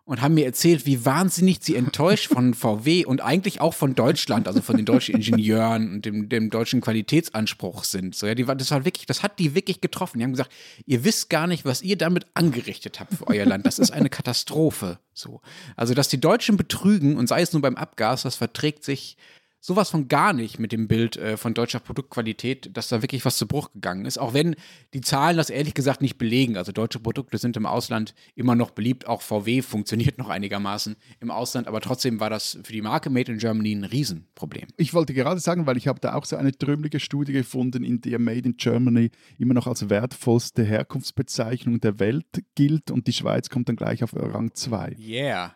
[0.08, 4.48] und haben mir erzählt, wie wahnsinnig sie enttäuscht von VW und eigentlich auch von Deutschland,
[4.48, 8.14] also von den deutschen Ingenieuren und dem, dem deutschen Qualitätsanspruch sind.
[8.14, 10.18] So, ja, die, das war wirklich, das hat die wirklich getroffen.
[10.18, 10.50] Die haben gesagt,
[10.86, 13.66] ihr wisst gar nicht, was ihr damit angerichtet habt für euer Land.
[13.66, 14.98] Das ist eine Katastrophe.
[15.12, 15.42] So.
[15.76, 19.18] Also, dass die Deutschen betrügen und sei es nur beim Abgas, das verträgt sich
[19.60, 23.36] sowas von gar nicht mit dem Bild äh, von deutscher Produktqualität, dass da wirklich was
[23.36, 24.18] zu Bruch gegangen ist.
[24.18, 24.54] Auch wenn
[24.94, 26.56] die Zahlen das ehrlich gesagt nicht belegen.
[26.56, 29.06] Also deutsche Produkte sind im Ausland immer noch beliebt.
[29.06, 31.66] Auch VW funktioniert noch einigermaßen im Ausland.
[31.66, 34.68] Aber trotzdem war das für die Marke Made in Germany ein Riesenproblem.
[34.76, 38.00] Ich wollte gerade sagen, weil ich habe da auch so eine trümmelige Studie gefunden, in
[38.00, 43.48] der Made in Germany immer noch als wertvollste Herkunftsbezeichnung der Welt gilt und die Schweiz
[43.48, 44.96] kommt dann gleich auf Rang 2.
[44.98, 45.54] Yeah.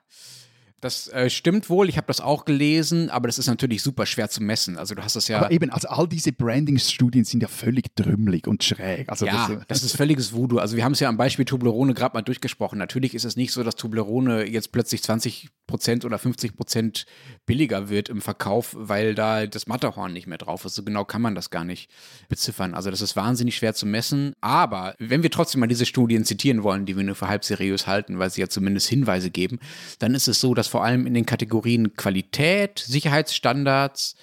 [0.83, 4.29] Das äh, stimmt wohl, ich habe das auch gelesen, aber das ist natürlich super schwer
[4.29, 4.77] zu messen.
[4.77, 5.39] Also du hast das ja.
[5.39, 9.09] Aber eben, also all diese Branding-Studien sind ja völlig drümmelig und schräg.
[9.09, 10.59] Also ja, das, das ist völliges Voodoo.
[10.59, 12.81] Also wir haben es ja am Beispiel Toblerone gerade mal durchgesprochen.
[12.81, 17.07] Natürlich ist es nicht so, dass Toblerone jetzt plötzlich 20 Prozent oder 50 Prozent
[17.47, 20.75] billiger wird im Verkauf, weil da das Matterhorn nicht mehr drauf ist.
[20.75, 21.91] So genau kann man das gar nicht
[22.29, 22.75] beziffern.
[22.75, 24.35] Also das ist wahnsinnig schwer zu messen.
[24.41, 27.87] Aber wenn wir trotzdem mal diese Studien zitieren wollen, die wir nur für halb seriös
[27.87, 29.61] halten, weil sie ja zumindest Hinweise geben,
[30.01, 34.17] dann ist es so, dass vor allem in den Kategorien Qualität, Sicherheitsstandards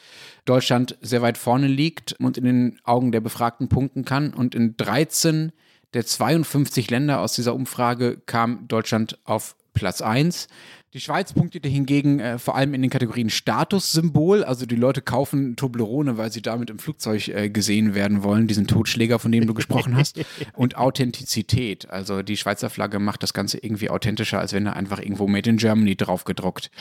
[0.45, 4.33] Deutschland sehr weit vorne liegt und in den Augen der Befragten punkten kann.
[4.33, 5.51] Und in 13
[5.93, 10.47] der 52 Länder aus dieser Umfrage kam Deutschland auf Platz 1.
[10.93, 15.56] Die Schweiz punktete hingegen äh, vor allem in den Kategorien Statussymbol, also die Leute kaufen
[15.56, 19.54] Toblerone, weil sie damit im Flugzeug äh, gesehen werden wollen, diesen Totschläger, von dem du
[19.54, 20.19] gesprochen hast,
[20.54, 21.88] und Authentizität.
[21.91, 25.47] Also die Schweizer Flagge macht das Ganze irgendwie authentischer, als wenn da einfach irgendwo Made
[25.47, 26.71] in Germany drauf gedruckt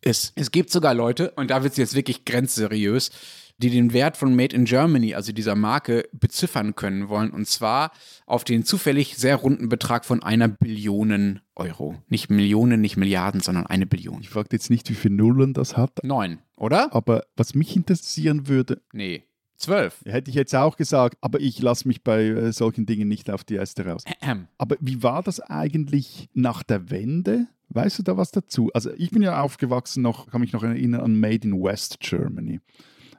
[0.00, 0.32] ist.
[0.36, 3.10] Es gibt sogar Leute, und da wird es jetzt wirklich grenzseriös,
[3.58, 7.30] die den Wert von Made in Germany, also dieser Marke, beziffern können wollen.
[7.30, 7.90] Und zwar
[8.26, 11.96] auf den zufällig sehr runden Betrag von einer Billion Euro.
[12.08, 14.20] Nicht Millionen, nicht Milliarden, sondern eine Billion.
[14.20, 16.04] Ich frage jetzt nicht, wie viele Nullen das hat.
[16.04, 16.94] Neun, oder?
[16.94, 18.82] Aber was mich interessieren würde.
[18.92, 19.24] Nee.
[19.56, 20.02] Zwölf.
[20.04, 23.42] Hätte ich jetzt auch gesagt, aber ich lasse mich bei äh, solchen Dingen nicht auf
[23.42, 24.04] die erste raus.
[24.20, 24.48] Ähm.
[24.58, 27.46] Aber wie war das eigentlich nach der Wende?
[27.70, 28.70] Weißt du da was dazu?
[28.74, 32.60] Also ich bin ja aufgewachsen noch, kann mich noch erinnern an Made in West Germany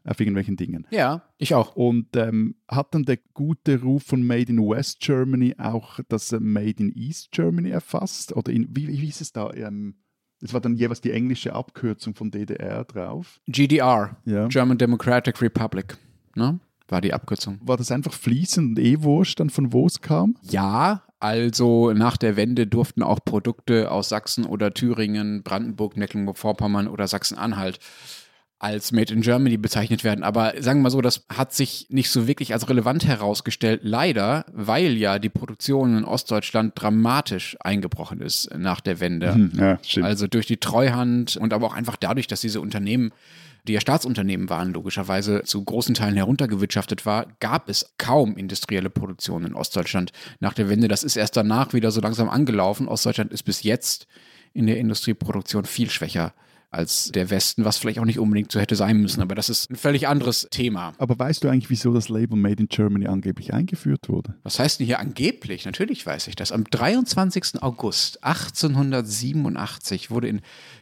[0.08, 0.88] auf irgendwelchen Dingen.
[0.90, 1.76] Ja, ich auch.
[1.76, 6.40] Und ähm, hat dann der gute Ruf von Made in West Germany auch das äh,
[6.40, 8.36] Made in East Germany erfasst?
[8.36, 9.52] Oder in, wie, wie hieß es da?
[9.54, 9.96] Ähm,
[10.42, 13.40] es war dann jeweils die englische Abkürzung von DDR drauf.
[13.48, 14.48] GDR, Ja.
[14.48, 15.98] German Democratic Republic,
[16.36, 16.60] ne?
[16.90, 17.60] War die Abkürzung.
[17.64, 20.36] War das einfach fließend und eh wurscht dann von wo es kam?
[20.44, 27.08] Ja, also nach der Wende durften auch Produkte aus Sachsen oder Thüringen, Brandenburg, Mecklenburg-Vorpommern oder
[27.08, 27.80] Sachsen-Anhalt
[28.60, 30.24] als Made in Germany bezeichnet werden.
[30.24, 33.82] Aber sagen wir mal so, das hat sich nicht so wirklich als relevant herausgestellt.
[33.84, 39.36] Leider, weil ja die Produktion in Ostdeutschland dramatisch eingebrochen ist nach der Wende.
[39.36, 39.80] Hm, ja.
[40.04, 43.12] Also durch die Treuhand und aber auch einfach dadurch, dass diese Unternehmen
[43.68, 49.46] die ja Staatsunternehmen waren, logischerweise zu großen Teilen heruntergewirtschaftet war, gab es kaum industrielle Produktion
[49.46, 50.88] in Ostdeutschland nach der Wende.
[50.88, 52.88] Das ist erst danach wieder so langsam angelaufen.
[52.88, 54.08] Ostdeutschland ist bis jetzt
[54.54, 56.34] in der Industrieproduktion viel schwächer
[56.70, 59.70] als der Westen, was vielleicht auch nicht unbedingt so hätte sein müssen, aber das ist
[59.70, 60.94] ein völlig anderes Thema.
[60.98, 64.36] Aber weißt du eigentlich, wieso das Label Made in Germany angeblich eingeführt wurde?
[64.44, 65.66] Was heißt denn hier angeblich?
[65.66, 66.52] Natürlich weiß ich das.
[66.52, 67.62] Am 23.
[67.62, 70.42] August 1887 wurde in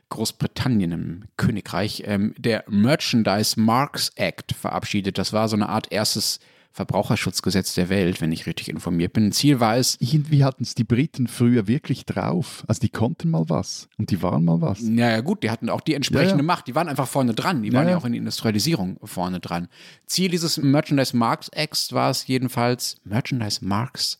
[0.09, 5.17] Großbritannien im Königreich ähm, der Merchandise Marks Act verabschiedet.
[5.17, 6.39] Das war so eine Art erstes
[6.75, 9.31] Verbraucherschutzgesetz der Welt, wenn ich richtig informiert bin.
[9.31, 9.95] Ziel war es.
[10.01, 12.65] Irgendwie hatten es die Briten früher wirklich drauf.
[12.67, 14.81] Also die konnten mal was und die waren mal was.
[14.81, 16.43] Naja, gut, die hatten auch die entsprechende ja, ja.
[16.43, 16.67] Macht.
[16.67, 17.63] Die waren einfach vorne dran.
[17.63, 19.69] Die ja, waren ja auch in der Industrialisierung vorne dran.
[20.05, 24.17] Ziel dieses Merchandise Marks Acts war es jedenfalls, Merchandise Marks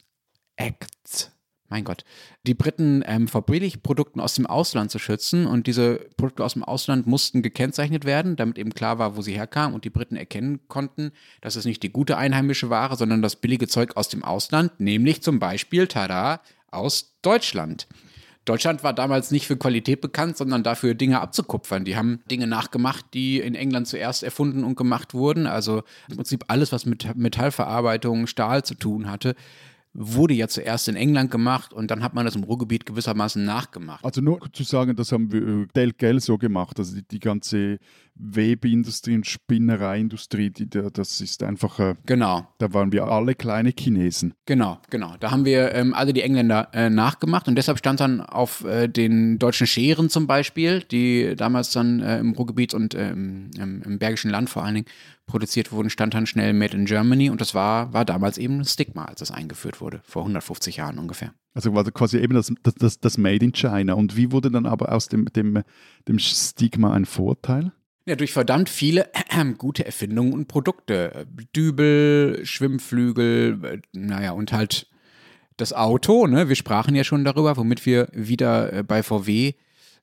[0.56, 1.35] Acts
[1.70, 2.06] mein Gott,
[2.46, 5.48] die Briten ähm, vor Billigprodukten aus dem Ausland zu schützen.
[5.48, 9.34] Und diese Produkte aus dem Ausland mussten gekennzeichnet werden, damit eben klar war, wo sie
[9.34, 13.36] herkamen und die Briten erkennen konnten, dass es nicht die gute einheimische Ware, sondern das
[13.36, 17.88] billige Zeug aus dem Ausland, nämlich zum Beispiel, tada, aus Deutschland.
[18.46, 21.84] Deutschland war damals nicht für Qualität bekannt, sondern dafür, Dinge abzukupfern.
[21.84, 25.48] Die haben Dinge nachgemacht, die in England zuerst erfunden und gemacht wurden.
[25.48, 29.36] Also im Prinzip alles, was mit Metallverarbeitung, Stahl zu tun hatte,
[29.98, 34.04] wurde ja zuerst in England gemacht und dann hat man das im Ruhrgebiet gewissermaßen nachgemacht.
[34.04, 37.20] Also nur zu sagen, das haben wir äh, Del Gel so gemacht, also die, die
[37.20, 37.80] ganze
[38.16, 41.80] Webindustrie und Spinnereiindustrie, die, das ist einfach.
[41.80, 42.48] Äh, genau.
[42.58, 44.34] Da waren wir alle kleine Chinesen.
[44.46, 45.16] Genau, genau.
[45.20, 48.88] Da haben wir ähm, alle die Engländer äh, nachgemacht und deshalb stand dann auf äh,
[48.88, 54.00] den deutschen Scheren zum Beispiel, die damals dann äh, im Ruhrgebiet und äh, im, im,
[54.00, 54.88] Bergischen Land vor allen Dingen
[55.26, 58.66] produziert wurden, stand dann schnell Made in Germany und das war, war damals eben ein
[58.66, 61.34] Stigma, als das eingeführt wurde, vor 150 Jahren ungefähr.
[61.54, 63.94] Also war quasi eben das, das, das Made in China.
[63.94, 65.64] Und wie wurde dann aber aus dem, dem,
[66.08, 67.72] dem Stigma ein Vorteil?
[68.08, 71.26] Ja, durch verdammt viele äh, gute Erfindungen und Produkte.
[71.56, 74.88] Dübel, Schwimmflügel, äh, naja, und halt
[75.58, 76.48] das Auto, ne?
[76.48, 79.54] Wir sprachen ja schon darüber, womit wir wieder äh, bei VW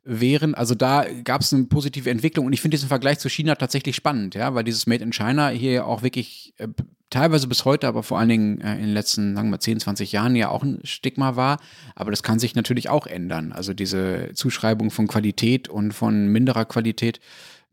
[0.04, 0.54] wären.
[0.56, 3.94] Also da gab es eine positive Entwicklung und ich finde diesen Vergleich zu China tatsächlich
[3.94, 6.66] spannend, ja, weil dieses Made in China hier auch wirklich äh,
[7.10, 9.78] teilweise bis heute, aber vor allen Dingen äh, in den letzten, sagen wir mal, 10,
[9.78, 11.60] 20 Jahren ja auch ein Stigma war.
[11.94, 13.52] Aber das kann sich natürlich auch ändern.
[13.52, 17.20] Also diese Zuschreibung von Qualität und von minderer Qualität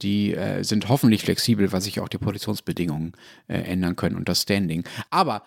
[0.01, 3.13] die äh, sind hoffentlich flexibel, weil sich auch die Produktionsbedingungen
[3.47, 4.83] äh, ändern können und das Standing.
[5.09, 5.43] Aber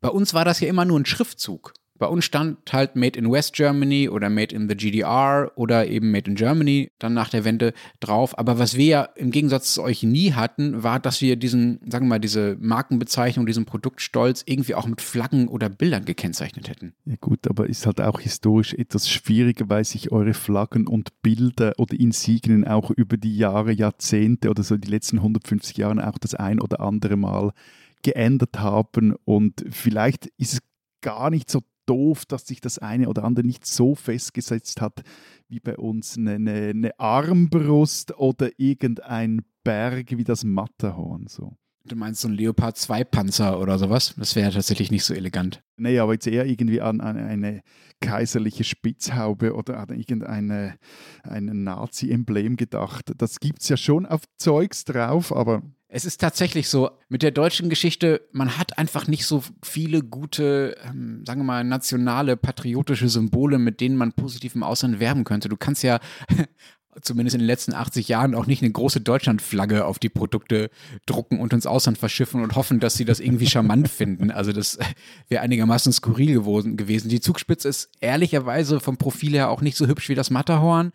[0.00, 1.74] bei uns war das ja immer nur ein Schriftzug.
[2.00, 6.10] Bei uns stand halt Made in West Germany oder Made in the GDR oder eben
[6.10, 8.38] Made in Germany dann nach der Wende drauf.
[8.38, 12.06] Aber was wir ja im Gegensatz zu euch nie hatten, war, dass wir diesen, sagen
[12.06, 16.94] wir mal, diese Markenbezeichnung, diesen Produktstolz irgendwie auch mit Flaggen oder Bildern gekennzeichnet hätten.
[17.04, 21.74] Ja gut, aber ist halt auch historisch etwas schwieriger, weil sich eure Flaggen und Bilder
[21.76, 26.34] oder Insignien auch über die Jahre, Jahrzehnte oder so die letzten 150 Jahre auch das
[26.34, 27.52] ein oder andere Mal
[28.02, 30.60] geändert haben und vielleicht ist es
[31.02, 35.02] gar nicht so doof, dass sich das eine oder andere nicht so festgesetzt hat
[35.48, 41.26] wie bei uns eine, eine, eine Armbrust oder irgendein Berg wie das Matterhorn.
[41.26, 41.56] So.
[41.84, 44.14] Du meinst so ein Leopard 2 Panzer oder sowas?
[44.16, 45.62] Das wäre tatsächlich nicht so elegant.
[45.76, 47.62] Nee, aber jetzt eher irgendwie an, an eine
[48.00, 50.76] kaiserliche Spitzhaube oder an irgendein
[51.24, 53.12] Nazi-Emblem gedacht.
[53.16, 57.32] Das gibt es ja schon auf Zeugs drauf, aber es ist tatsächlich so, mit der
[57.32, 63.08] deutschen Geschichte, man hat einfach nicht so viele gute, ähm, sagen wir mal, nationale, patriotische
[63.08, 65.48] Symbole, mit denen man positiv im Ausland werben könnte.
[65.48, 65.98] Du kannst ja
[67.02, 70.70] zumindest in den letzten 80 Jahren auch nicht eine große Deutschlandflagge auf die Produkte
[71.06, 74.30] drucken und ins Ausland verschiffen und hoffen, dass sie das irgendwie charmant finden.
[74.30, 74.78] Also das
[75.28, 76.40] wäre einigermaßen skurril
[76.76, 77.08] gewesen.
[77.08, 80.92] Die Zugspitze ist ehrlicherweise vom Profil her auch nicht so hübsch wie das Matterhorn.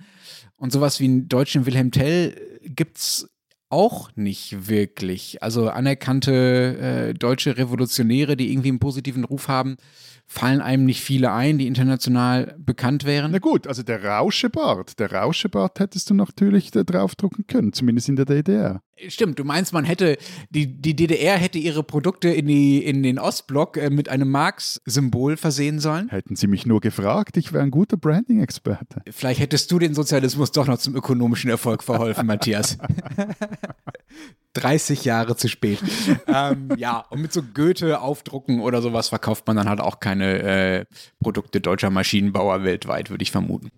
[0.56, 3.28] Und sowas wie einen deutschen Wilhelm Tell gibt's
[3.70, 5.42] auch nicht wirklich.
[5.44, 9.78] Also anerkannte äh, deutsche Revolutionäre, die irgendwie einen positiven Ruf haben,
[10.28, 13.32] fallen einem nicht viele ein, die international bekannt wären.
[13.32, 18.16] Na gut, also der Rauschebart, der Rauschebart hättest du natürlich da draufdrucken können, zumindest in
[18.16, 18.82] der DDR.
[19.08, 20.18] Stimmt, du meinst, man hätte,
[20.50, 25.38] die, die DDR hätte ihre Produkte in, die, in den Ostblock äh, mit einem Marx-Symbol
[25.38, 26.10] versehen sollen?
[26.10, 29.02] Hätten sie mich nur gefragt, ich wäre ein guter Branding-Experte.
[29.10, 32.78] Vielleicht hättest du den Sozialismus doch noch zum ökonomischen Erfolg verholfen, Matthias.
[34.56, 35.80] 30 Jahre zu spät.
[36.28, 40.40] ähm, ja, und mit so Goethe aufdrucken oder sowas verkauft man dann halt auch keine
[40.40, 40.86] äh,
[41.22, 43.72] Produkte deutscher Maschinenbauer weltweit, würde ich vermuten.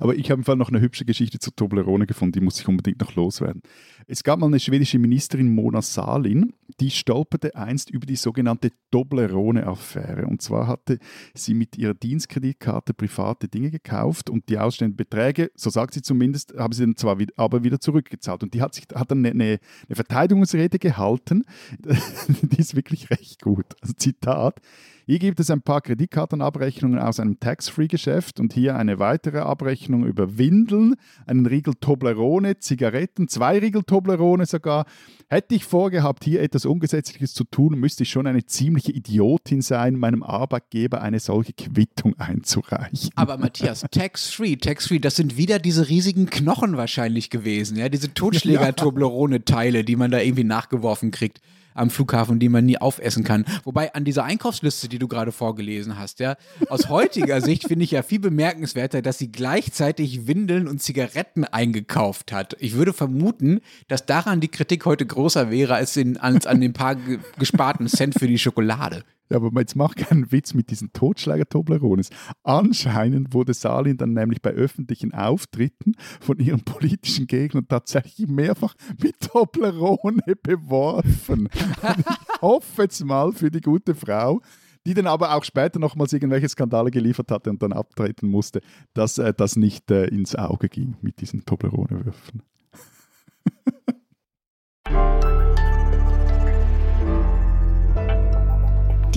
[0.00, 2.68] Aber ich habe im Fall noch eine hübsche Geschichte zu Toblerone gefunden, die muss ich
[2.68, 3.62] unbedingt noch loswerden.
[4.08, 10.26] Es gab mal eine schwedische Ministerin, Mona Salin, die stolperte einst über die sogenannte Toblerone-Affäre.
[10.26, 11.00] Und zwar hatte
[11.34, 16.54] sie mit ihrer Dienstkreditkarte private Dinge gekauft und die ausstehenden Beträge, so sagt sie zumindest,
[16.56, 18.44] haben sie dann zwar wieder, aber wieder zurückgezahlt.
[18.44, 19.58] Und die hat, sich, hat dann eine, eine
[19.90, 21.44] Verteidigungsrede gehalten,
[21.80, 23.66] die ist wirklich recht gut.
[23.80, 24.60] Also Zitat.
[25.08, 30.36] Hier gibt es ein paar Kreditkartenabrechnungen aus einem Tax-Free-Geschäft und hier eine weitere Abrechnung über
[30.36, 34.84] Windeln, einen Riegel Toblerone, Zigaretten, zwei Riegel Toblerone sogar.
[35.28, 39.94] Hätte ich vorgehabt, hier etwas Ungesetzliches zu tun, müsste ich schon eine ziemliche Idiotin sein,
[39.94, 43.10] meinem Arbeitgeber eine solche Quittung einzureichen.
[43.14, 49.84] Aber Matthias, Tax-Free, Tax-Free, das sind wieder diese riesigen Knochen wahrscheinlich gewesen, ja, diese Totschläger-Toblerone-Teile,
[49.84, 51.40] die man da irgendwie nachgeworfen kriegt
[51.76, 53.44] am Flughafen, die man nie aufessen kann.
[53.64, 56.36] Wobei an dieser Einkaufsliste, die du gerade vorgelesen hast, ja,
[56.68, 62.32] aus heutiger Sicht finde ich ja viel bemerkenswerter, dass sie gleichzeitig Windeln und Zigaretten eingekauft
[62.32, 62.56] hat.
[62.60, 66.72] Ich würde vermuten, dass daran die Kritik heute größer wäre als, in, als an den
[66.72, 66.96] paar
[67.38, 69.04] gesparten Cent für die Schokolade.
[69.30, 72.10] Ja, aber jetzt mach keinen Witz mit diesen Totschläger-Toblerones.
[72.44, 79.20] Anscheinend wurde Salin dann nämlich bei öffentlichen Auftritten von ihren politischen Gegnern tatsächlich mehrfach mit
[79.20, 81.48] Toblerone beworfen.
[81.52, 84.40] ich hoffe jetzt mal für die gute Frau,
[84.86, 88.60] die dann aber auch später nochmals irgendwelche Skandale geliefert hatte und dann abtreten musste,
[88.94, 92.42] dass äh, das nicht äh, ins Auge ging mit diesen Toblerone-Würfen.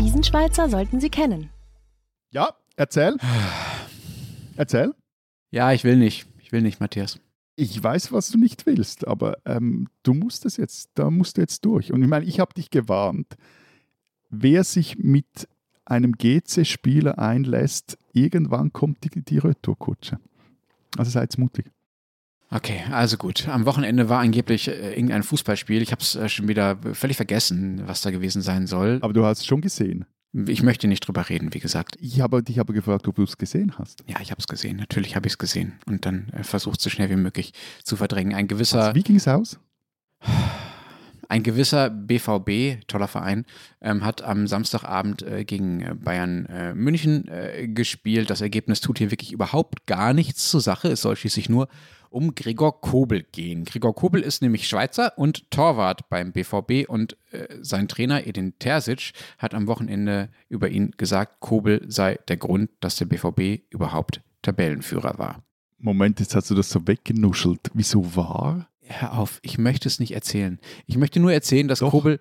[0.09, 1.51] Diesen Schweizer sollten Sie kennen.
[2.31, 3.15] Ja, erzähl.
[4.55, 4.95] Erzähl.
[5.51, 6.25] Ja, ich will nicht.
[6.39, 7.19] Ich will nicht, Matthias.
[7.55, 11.41] Ich weiß, was du nicht willst, aber ähm, du musst es jetzt, da musst du
[11.41, 11.93] jetzt durch.
[11.93, 13.37] Und ich meine, ich habe dich gewarnt.
[14.31, 15.47] Wer sich mit
[15.85, 20.19] einem GC-Spieler einlässt, irgendwann kommt die, die Retourkutsche.
[20.97, 21.69] Also seid mutig.
[22.51, 23.47] Okay, also gut.
[23.47, 25.81] Am Wochenende war angeblich äh, irgendein Fußballspiel.
[25.81, 28.99] Ich habe es äh, schon wieder völlig vergessen, was da gewesen sein soll.
[29.01, 30.05] Aber du hast es schon gesehen.
[30.33, 31.95] Ich möchte nicht drüber reden, wie gesagt.
[31.99, 34.03] Ich habe dich aber gefragt, ob du es gesehen hast.
[34.07, 34.77] Ja, ich habe es gesehen.
[34.77, 35.79] Natürlich habe ich es gesehen.
[35.85, 38.33] Und dann äh, versucht so schnell wie möglich zu verdrängen.
[38.33, 38.81] Ein gewisser.
[38.81, 39.59] Also, wie ging es aus?
[41.29, 43.45] Ein gewisser BVB, toller Verein,
[43.81, 48.31] ähm, hat am Samstagabend äh, gegen äh, Bayern äh, München äh, gespielt.
[48.31, 50.87] Das Ergebnis tut hier wirklich überhaupt gar nichts zur Sache.
[50.87, 51.67] Es soll schließlich nur
[52.09, 53.63] um Gregor Kobel gehen.
[53.63, 59.13] Gregor Kobel ist nämlich Schweizer und Torwart beim BVB und äh, sein Trainer Edin Terzic
[59.37, 65.19] hat am Wochenende über ihn gesagt, Kobel sei der Grund, dass der BVB überhaupt Tabellenführer
[65.19, 65.43] war.
[65.77, 67.69] Moment, jetzt hast du das so weggenuschelt.
[67.73, 68.68] Wieso war?
[68.89, 70.59] Hör auf, ich möchte es nicht erzählen.
[70.87, 71.91] Ich möchte nur erzählen, dass Doch.
[71.91, 72.19] Kobel.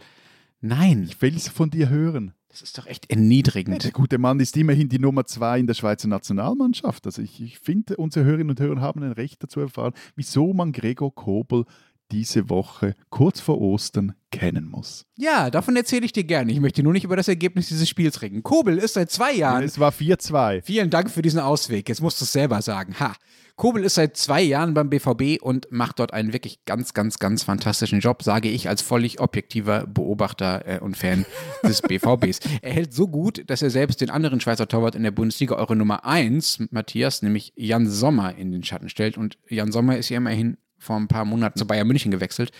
[0.60, 1.06] Nein.
[1.08, 2.34] Ich will es von dir hören.
[2.48, 3.84] Das ist doch echt erniedrigend.
[3.84, 7.06] der gute Mann ist immerhin die Nummer zwei in der Schweizer Nationalmannschaft.
[7.06, 10.72] Also ich, ich finde, unsere Hörerinnen und Hörer haben ein Recht dazu erfahren, wieso man
[10.72, 11.64] Gregor Kobel
[12.10, 15.04] diese Woche kurz vor Ostern kennen muss.
[15.16, 16.52] Ja, davon erzähle ich dir gerne.
[16.52, 18.42] Ich möchte nur nicht über das Ergebnis dieses Spiels reden.
[18.42, 19.62] Kobel ist seit zwei Jahren.
[19.62, 20.62] es war 4-2.
[20.62, 21.88] Vielen Dank für diesen Ausweg.
[21.88, 22.98] Jetzt musst du es selber sagen.
[22.98, 23.14] Ha.
[23.58, 27.42] Kobel ist seit zwei Jahren beim BVB und macht dort einen wirklich ganz, ganz, ganz
[27.42, 31.26] fantastischen Job, sage ich als völlig objektiver Beobachter äh, und Fan
[31.64, 32.38] des BVBs.
[32.62, 35.74] Er hält so gut, dass er selbst den anderen Schweizer Torwart in der Bundesliga, eure
[35.74, 39.18] Nummer 1, Matthias, nämlich Jan Sommer, in den Schatten stellt.
[39.18, 42.52] Und Jan Sommer ist ja immerhin vor ein paar Monaten zu Bayern München gewechselt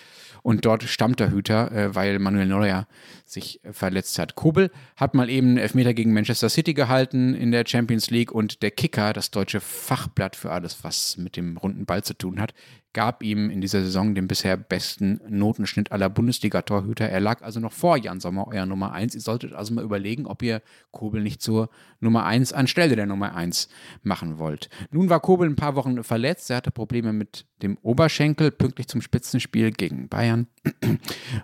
[0.43, 2.87] und dort stammt der Hüter, äh, weil Manuel Neuer
[3.25, 4.35] sich äh, verletzt hat.
[4.35, 8.71] Kobel hat mal eben Elfmeter gegen Manchester City gehalten in der Champions League und der
[8.71, 12.55] Kicker, das deutsche Fachblatt für alles, was mit dem runden Ball zu tun hat,
[12.99, 17.09] gab ihm in dieser Saison den bisher besten Notenschnitt aller Bundesliga-Torhüter.
[17.09, 19.15] Er lag also noch vor Jan Sommer, euer Nummer 1.
[19.15, 23.37] Ihr solltet also mal überlegen, ob ihr Kobel nicht zur Nummer 1 anstelle der Nummer
[23.37, 23.69] 1
[24.03, 24.69] machen wollt.
[24.91, 26.51] Nun war Kobel ein paar Wochen verletzt.
[26.51, 28.51] Er hatte Probleme mit dem Oberschenkel.
[28.51, 30.49] Pünktlich zum Spitzenspiel gegen Bayern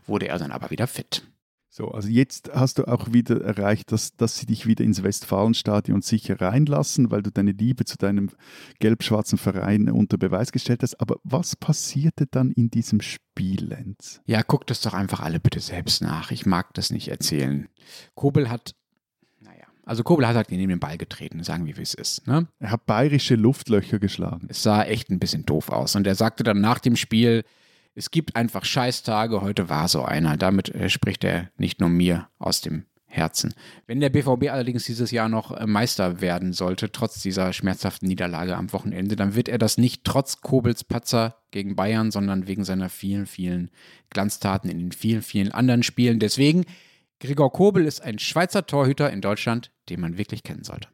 [0.08, 1.22] wurde er dann aber wieder fit.
[1.76, 6.02] So, also jetzt hast du auch wieder erreicht, dass, dass sie dich wieder ins Westfalenstadion
[6.02, 8.30] sicher reinlassen, weil du deine Liebe zu deinem
[8.78, 11.00] gelb-schwarzen Verein unter Beweis gestellt hast.
[11.00, 14.20] Aber was passierte dann in diesem Spiel, Lenz?
[14.24, 16.30] Ja, guckt es doch einfach alle bitte selbst nach.
[16.30, 17.66] Ich mag das nicht erzählen.
[18.14, 18.76] Kobel hat
[19.40, 22.24] naja, also Kobel hat halt neben den Ball getreten, sagen wir, wie es ist.
[22.28, 22.46] Ne?
[22.60, 24.46] Er hat bayerische Luftlöcher geschlagen.
[24.48, 25.96] Es sah echt ein bisschen doof aus.
[25.96, 27.42] Und er sagte dann nach dem Spiel,
[27.94, 30.36] es gibt einfach Scheißtage, heute war so einer.
[30.36, 33.54] Damit äh, spricht er nicht nur mir aus dem Herzen.
[33.86, 38.56] Wenn der BVB allerdings dieses Jahr noch äh, Meister werden sollte, trotz dieser schmerzhaften Niederlage
[38.56, 42.88] am Wochenende, dann wird er das nicht trotz Kobels Patzer gegen Bayern, sondern wegen seiner
[42.88, 43.70] vielen, vielen
[44.10, 46.18] Glanztaten in den vielen, vielen anderen Spielen.
[46.18, 46.64] Deswegen,
[47.20, 50.88] Gregor Kobel ist ein Schweizer Torhüter in Deutschland, den man wirklich kennen sollte.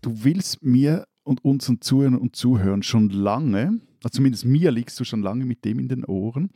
[0.00, 5.04] Du willst mir und unseren Zuhörern und Zuhörern schon lange, also zumindest mir liegst du
[5.04, 6.50] schon lange mit dem in den Ohren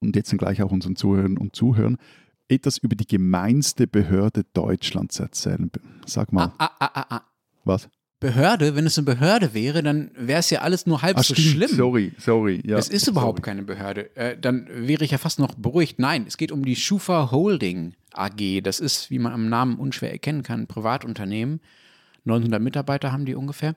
[0.00, 1.98] und jetzt dann gleich auch unseren Zuhörern und Zuhörern,
[2.48, 5.70] etwas über die gemeinste Behörde Deutschlands erzählen.
[6.06, 6.52] Sag mal.
[6.58, 7.22] Ah, ah, ah, ah.
[7.64, 7.88] Was?
[8.20, 11.34] Behörde, wenn es eine Behörde wäre, dann wäre es ja alles nur halb Ach, so
[11.34, 11.68] schlimm.
[11.68, 12.62] Sorry, sorry.
[12.64, 13.42] Ja, es ist überhaupt sorry.
[13.42, 14.16] keine Behörde.
[14.16, 15.98] Äh, dann wäre ich ja fast noch beruhigt.
[15.98, 18.62] Nein, es geht um die Schufa Holding AG.
[18.62, 21.60] Das ist, wie man am Namen unschwer erkennen kann, ein Privatunternehmen.
[22.24, 23.74] 900 Mitarbeiter haben die ungefähr.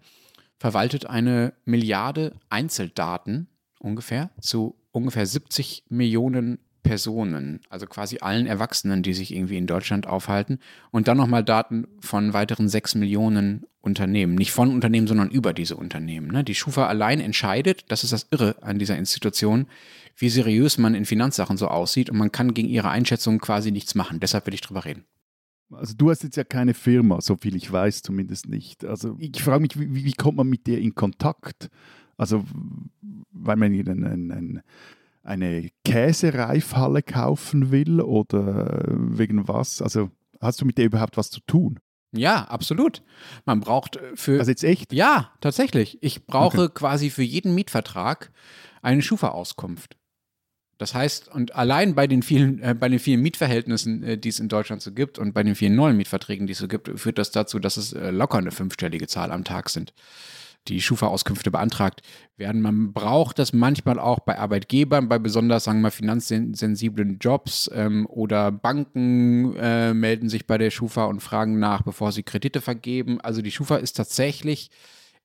[0.58, 3.48] Verwaltet eine Milliarde Einzeldaten
[3.80, 10.08] ungefähr zu ungefähr 70 Millionen Personen, also quasi allen Erwachsenen, die sich irgendwie in Deutschland
[10.08, 10.60] aufhalten.
[10.90, 14.36] Und dann nochmal Daten von weiteren 6 Millionen Unternehmen.
[14.36, 16.32] Nicht von Unternehmen, sondern über diese Unternehmen.
[16.32, 16.44] Ne?
[16.44, 19.68] Die Schufa allein entscheidet, das ist das Irre an dieser Institution,
[20.16, 22.10] wie seriös man in Finanzsachen so aussieht.
[22.10, 24.20] Und man kann gegen ihre Einschätzung quasi nichts machen.
[24.22, 25.04] Deshalb will ich drüber reden.
[25.72, 28.86] Also du hast jetzt ja keine Firma, so viel ich weiß zumindest nicht.
[28.86, 31.70] Also ich frage mich, wie, wie kommt man mit der in Kontakt?
[32.18, 32.44] Also
[33.32, 34.62] weil man einen, einen,
[35.24, 39.82] eine Käsereifhalle kaufen will oder wegen was?
[39.82, 40.10] Also
[40.42, 41.80] hast du mit der überhaupt was zu tun?
[42.14, 43.04] Ja, absolut.
[43.46, 44.40] Man braucht äh, für.
[44.40, 44.94] Also jetzt echt?
[44.94, 45.98] ja, tatsächlich.
[46.02, 48.32] Ich brauche quasi für jeden Mietvertrag
[48.82, 49.98] eine Schufa-Auskunft.
[50.78, 54.40] Das heißt, und allein bei den vielen, äh, bei den vielen Mietverhältnissen, äh, die es
[54.40, 57.18] in Deutschland so gibt und bei den vielen neuen Mietverträgen, die es so gibt, führt
[57.18, 59.94] das dazu, dass es äh, locker eine fünfstellige Zahl am Tag sind,
[60.68, 62.02] die Schufa-Auskünfte beantragt
[62.36, 62.62] werden.
[62.62, 68.06] Man braucht das manchmal auch bei Arbeitgebern, bei besonders, sagen wir mal, finanzsensiblen Jobs ähm,
[68.06, 73.20] oder Banken äh, melden sich bei der Schufa und fragen nach, bevor sie Kredite vergeben.
[73.22, 74.70] Also die Schufa ist tatsächlich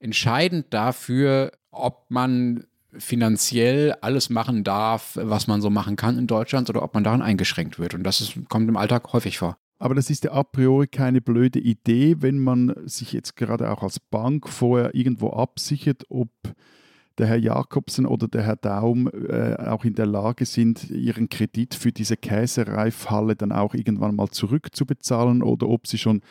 [0.00, 2.64] entscheidend dafür, ob man
[2.98, 7.22] finanziell alles machen darf, was man so machen kann in Deutschland oder ob man daran
[7.22, 7.94] eingeschränkt wird.
[7.94, 9.56] Und das ist, kommt im Alltag häufig vor.
[9.78, 13.82] Aber das ist ja a priori keine blöde Idee, wenn man sich jetzt gerade auch
[13.82, 16.30] als Bank vorher irgendwo absichert, ob
[17.18, 21.74] der Herr Jakobsen oder der Herr Daum äh, auch in der Lage sind, ihren Kredit
[21.74, 26.22] für diese Käsereifhalle dann auch irgendwann mal zurückzubezahlen oder ob sie schon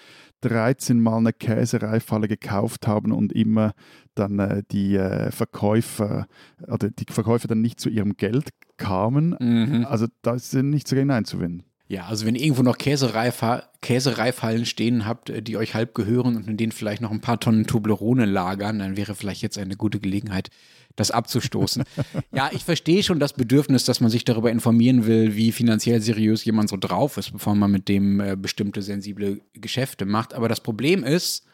[0.41, 3.73] 13 Mal eine Käsereifhalle gekauft haben und immer
[4.15, 6.27] dann äh, die äh, Verkäufer
[6.67, 9.35] oder die Verkäufer dann nicht zu ihrem Geld kamen.
[9.39, 9.85] Mhm.
[9.85, 11.63] Also da ist nicht so gegen einzuwenden.
[11.91, 16.37] Ja, also wenn ihr irgendwo noch Käsereifha Käsereifhallen stehen habt, äh, die euch halb gehören
[16.37, 19.75] und in denen vielleicht noch ein paar Tonnen Toblerone lagern, dann wäre vielleicht jetzt eine
[19.75, 20.49] gute Gelegenheit,
[20.95, 21.83] das abzustoßen.
[22.31, 26.45] ja, ich verstehe schon das Bedürfnis, dass man sich darüber informieren will, wie finanziell seriös
[26.45, 30.33] jemand so drauf ist, bevor man mit dem äh, bestimmte sensible Geschäfte macht.
[30.33, 31.45] Aber das Problem ist,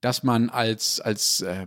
[0.00, 1.66] dass man als, als äh,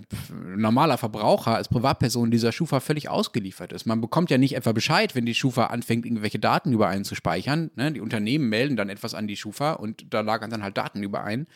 [0.56, 3.86] normaler Verbraucher, als Privatperson dieser Schufa völlig ausgeliefert ist.
[3.86, 7.16] Man bekommt ja nicht etwa Bescheid, wenn die Schufa anfängt, irgendwelche Daten über einen zu
[7.16, 7.72] speichern.
[7.76, 7.92] Ne?
[7.92, 11.24] Die Unternehmen melden dann etwas an die Schufa und da lagern dann halt Daten über
[11.24, 11.48] einen.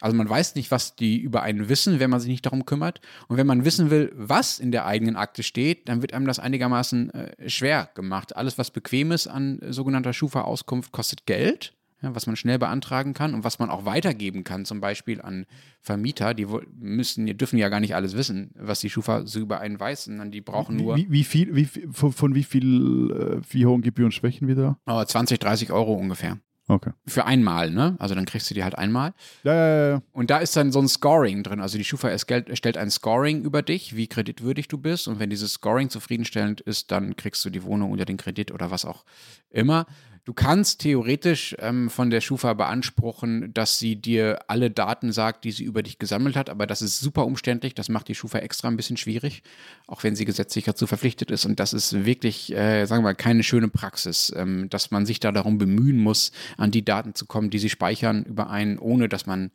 [0.00, 3.00] Also man weiß nicht, was die über einen wissen, wenn man sich nicht darum kümmert.
[3.28, 6.38] Und wenn man wissen will, was in der eigenen Akte steht, dann wird einem das
[6.38, 8.36] einigermaßen äh, schwer gemacht.
[8.36, 11.74] Alles, was bequem ist an äh, sogenannter Schufa-Auskunft, kostet Geld
[12.04, 15.46] ja, was man schnell beantragen kann und was man auch weitergeben kann, zum Beispiel an
[15.80, 16.34] Vermieter.
[16.34, 16.46] Die
[16.78, 20.04] müssen, die dürfen ja gar nicht alles wissen, was die Schufa so über einen weiß,
[20.04, 23.80] sondern die brauchen nur Wie, wie viel, wie, von, von wie viel, äh, wie hohen
[23.80, 24.78] Gebühren sprechen wir da?
[24.86, 26.38] oh, 20, 30 Euro ungefähr.
[26.66, 26.92] Okay.
[27.06, 27.94] Für einmal, ne?
[27.98, 29.12] Also dann kriegst du die halt einmal.
[29.42, 30.02] Ja, ja, ja.
[30.12, 31.60] Und da ist dann so ein Scoring drin.
[31.60, 35.06] Also die Schufa erstellt erstellt ein Scoring über dich, wie kreditwürdig du bist.
[35.06, 38.70] Und wenn dieses Scoring zufriedenstellend ist, dann kriegst du die Wohnung unter den Kredit oder
[38.70, 39.04] was auch
[39.50, 39.86] immer.
[40.24, 45.52] Du kannst theoretisch ähm, von der Schufa beanspruchen, dass sie dir alle Daten sagt, die
[45.52, 47.74] sie über dich gesammelt hat, aber das ist super umständlich.
[47.74, 49.42] Das macht die Schufa extra ein bisschen schwierig,
[49.86, 51.44] auch wenn sie gesetzlich dazu verpflichtet ist.
[51.44, 55.20] Und das ist wirklich, äh, sagen wir mal, keine schöne Praxis, ähm, dass man sich
[55.20, 59.10] da darum bemühen muss, an die Daten zu kommen, die sie speichern über einen, ohne
[59.10, 59.50] dass man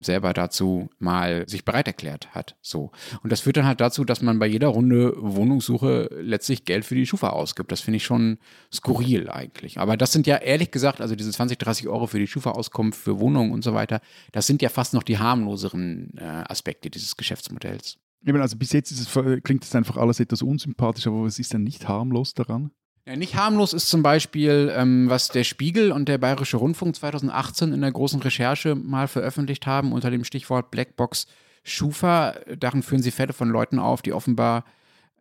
[0.00, 2.56] selber dazu mal sich bereit erklärt hat.
[2.62, 2.90] So.
[3.22, 6.94] Und das führt dann halt dazu, dass man bei jeder Runde Wohnungssuche letztlich Geld für
[6.94, 7.70] die Schufa ausgibt.
[7.70, 8.38] Das finde ich schon
[8.72, 9.78] skurril eigentlich.
[9.78, 13.20] Aber das sind ja ehrlich gesagt, also diese 20, 30 Euro für die Schufa-Auskunft, für
[13.20, 14.00] Wohnungen und so weiter,
[14.32, 17.98] das sind ja fast noch die harmloseren äh, Aspekte dieses Geschäftsmodells.
[18.24, 21.62] Eben, also bis jetzt es, klingt es einfach alles etwas unsympathisch, aber was ist denn
[21.62, 22.70] nicht harmlos daran?
[23.10, 27.72] Ja, nicht harmlos ist zum Beispiel, ähm, was der Spiegel und der Bayerische Rundfunk 2018
[27.72, 31.26] in der großen Recherche mal veröffentlicht haben unter dem Stichwort Blackbox
[31.64, 32.36] Schufa.
[32.56, 34.64] Darin führen sie Fälle von Leuten auf, die offenbar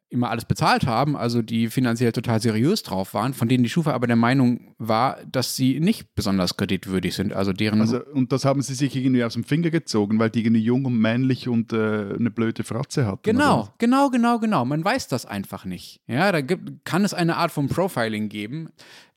[0.09, 3.93] immer alles bezahlt haben, also die finanziell total seriös drauf waren, von denen die Schufa
[3.93, 7.31] aber der Meinung war, dass sie nicht besonders kreditwürdig sind.
[7.31, 10.41] Also deren Also, und das haben sie sich irgendwie aus dem Finger gezogen, weil die
[10.41, 13.21] irgendwie jung und männlich und äh, eine blöde Fratze hatten.
[13.23, 13.73] Genau, oder?
[13.77, 14.65] genau, genau, genau.
[14.65, 16.01] Man weiß das einfach nicht.
[16.07, 18.69] Ja, da gibt, kann es eine Art von Profiling geben,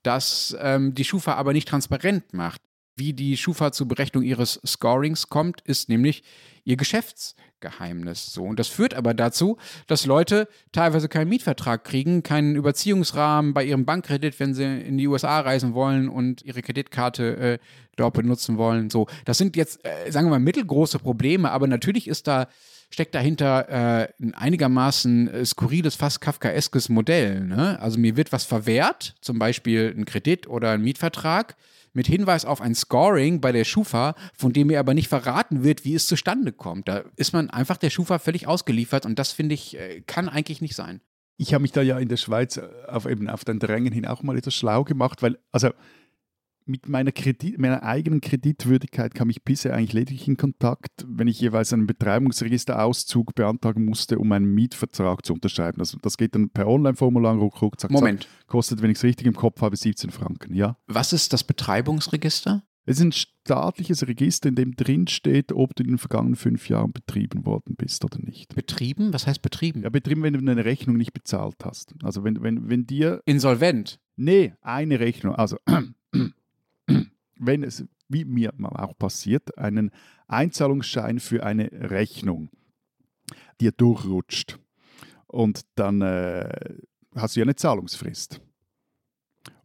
[0.03, 2.61] das ähm, die Schufa aber nicht transparent macht.
[2.97, 6.23] Wie die Schufa zur Berechnung ihres Scorings kommt, ist nämlich
[6.65, 8.33] ihr Geschäftsgeheimnis.
[8.33, 8.45] So.
[8.45, 13.85] Und das führt aber dazu, dass Leute teilweise keinen Mietvertrag kriegen, keinen Überziehungsrahmen bei ihrem
[13.85, 17.59] Bankkredit, wenn sie in die USA reisen wollen und ihre Kreditkarte äh,
[17.97, 18.91] dort benutzen wollen.
[18.91, 19.07] So.
[19.25, 22.49] Das sind jetzt, äh, sagen wir mal, mittelgroße Probleme, aber natürlich ist da
[22.93, 27.41] steckt dahinter äh, ein einigermaßen äh, skurriles, fast kafkaeskes Modell.
[27.41, 27.81] Ne?
[27.81, 31.57] Also mir wird was verwehrt, zum Beispiel ein Kredit oder ein Mietvertrag,
[31.93, 35.85] mit Hinweis auf ein Scoring bei der Schufa, von dem mir aber nicht verraten wird,
[35.85, 36.89] wie es zustande kommt.
[36.89, 40.61] Da ist man einfach der Schufa völlig ausgeliefert und das finde ich, äh, kann eigentlich
[40.61, 41.01] nicht sein.
[41.37, 44.07] Ich habe mich da ja in der Schweiz äh, auf, eben auf dein Drängen hin
[44.07, 45.71] auch mal etwas schlau gemacht, weil, also
[46.67, 51.41] mit meiner, Kredit, meiner eigenen Kreditwürdigkeit kam ich bisher eigentlich lediglich in Kontakt, wenn ich
[51.41, 55.81] jeweils einen Betreibungsregisterauszug beantragen musste, um einen Mietvertrag zu unterschreiben.
[55.81, 58.23] Also das geht dann per Online-Formular, ruck, ruck, zack, Moment.
[58.23, 60.77] Zack, kostet, wenn ich es richtig im Kopf habe, 17 Franken, ja.
[60.87, 62.63] Was ist das Betreibungsregister?
[62.85, 66.69] Es ist ein staatliches Register, in dem drin steht, ob du in den vergangenen fünf
[66.69, 68.55] Jahren betrieben worden bist oder nicht.
[68.57, 69.13] Betrieben?
[69.13, 69.83] Was heißt betrieben?
[69.83, 71.95] Ja, betrieben, wenn du eine Rechnung nicht bezahlt hast.
[72.03, 73.23] Also wenn, wenn, wenn dir...
[73.25, 74.01] Insolvent?
[74.17, 75.37] Nee, eine Rechnung.
[75.37, 75.59] Also
[77.45, 79.91] wenn es, wie mir auch passiert, einen
[80.29, 82.51] Einzahlungsschein für eine Rechnung
[83.61, 84.59] dir durchrutscht
[85.27, 86.77] und dann äh,
[87.15, 88.41] hast du ja eine Zahlungsfrist.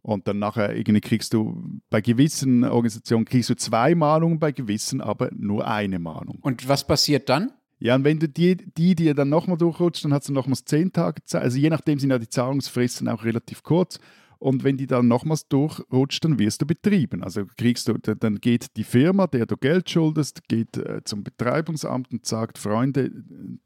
[0.02, 5.00] Und dann nachher irgendwie kriegst du bei gewissen Organisationen kriegst du zwei Mahnungen, bei gewissen
[5.00, 6.38] aber nur eine Mahnung.
[6.40, 7.52] Und was passiert dann?
[7.78, 10.92] Ja, und wenn du die, die dir dann nochmal durchrutscht, dann hast du nochmals zehn
[10.92, 11.42] Tage Zeit.
[11.42, 14.00] Also je nachdem sind ja die Zahlungsfristen auch relativ kurz.
[14.40, 17.24] Und wenn die dann nochmals durchrutscht, dann wirst du betrieben.
[17.24, 22.12] Also kriegst du, dann geht die Firma, der du Geld schuldest, geht äh, zum Betreibungsamt
[22.12, 23.10] und sagt, Freunde,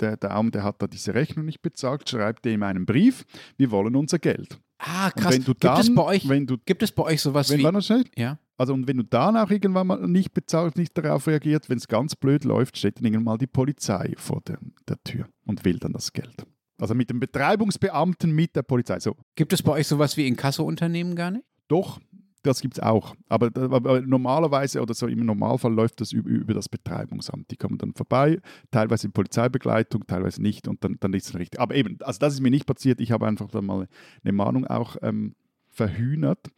[0.01, 3.25] der Daumen, der hat da diese Rechnung nicht bezahlt, schreibt dem einen Brief,
[3.59, 4.59] wir wollen unser Geld.
[4.79, 5.35] Ah, krass.
[5.35, 7.61] wenn du gibt, dann- es bei euch, wenn du- gibt es bei euch sowas Wenn
[7.61, 7.65] wie.
[7.65, 8.05] war das schnell?
[8.17, 8.39] Ja.
[8.57, 12.17] Also und wenn du danach irgendwann mal nicht bezahlt, nicht darauf reagiert, wenn es ganz
[12.17, 14.59] blöd läuft, steht dann irgendwann mal die Polizei vor der,
[14.89, 16.47] der Tür und will dann das Geld.
[16.83, 18.99] Also mit dem Betreibungsbeamten mit der Polizei.
[18.99, 21.45] So, Gibt es bei euch sowas wie Inkasso-Unternehmen gar nicht?
[21.69, 22.01] Doch,
[22.43, 23.15] das gibt es auch.
[23.29, 27.53] Aber, aber normalerweise oder so im Normalfall läuft das über, über das Betreibungsamt.
[27.53, 28.41] Die kommen dann vorbei,
[28.73, 31.61] teilweise in Polizeibegleitung, teilweise nicht und dann, dann ist es richtig.
[31.61, 33.01] Aber eben, also das ist mir nicht passiert.
[33.01, 33.87] Ich habe einfach dann mal
[34.25, 35.37] eine Mahnung auch ähm,
[35.71, 36.51] verhühnert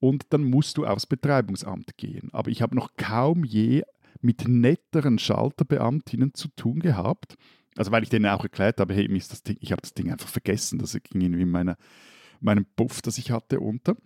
[0.00, 2.30] und dann musst du aufs Betreibungsamt gehen.
[2.32, 3.84] Aber ich habe noch kaum je
[4.20, 7.36] mit netteren Schalterbeamtinnen zu tun gehabt.
[7.78, 10.10] Also weil ich denen auch erklärt habe, hey, ist das Ding, ich habe das Ding
[10.10, 10.78] einfach vergessen.
[10.80, 11.76] Das ging irgendwie in meiner,
[12.40, 13.96] meinem Puff, das ich hatte, unter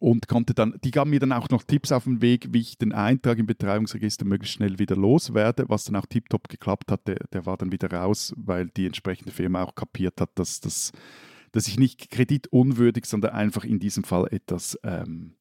[0.00, 2.78] und konnte dann, die gaben mir dann auch noch Tipps auf den Weg, wie ich
[2.78, 7.06] den Eintrag im Betreibungsregister möglichst schnell wieder loswerde, was dann auch tiptop geklappt hat.
[7.08, 10.92] Der, der war dann wieder raus, weil die entsprechende Firma auch kapiert hat, dass, dass,
[11.52, 15.34] dass ich nicht kreditunwürdig, sondern einfach in diesem Fall etwas ähm,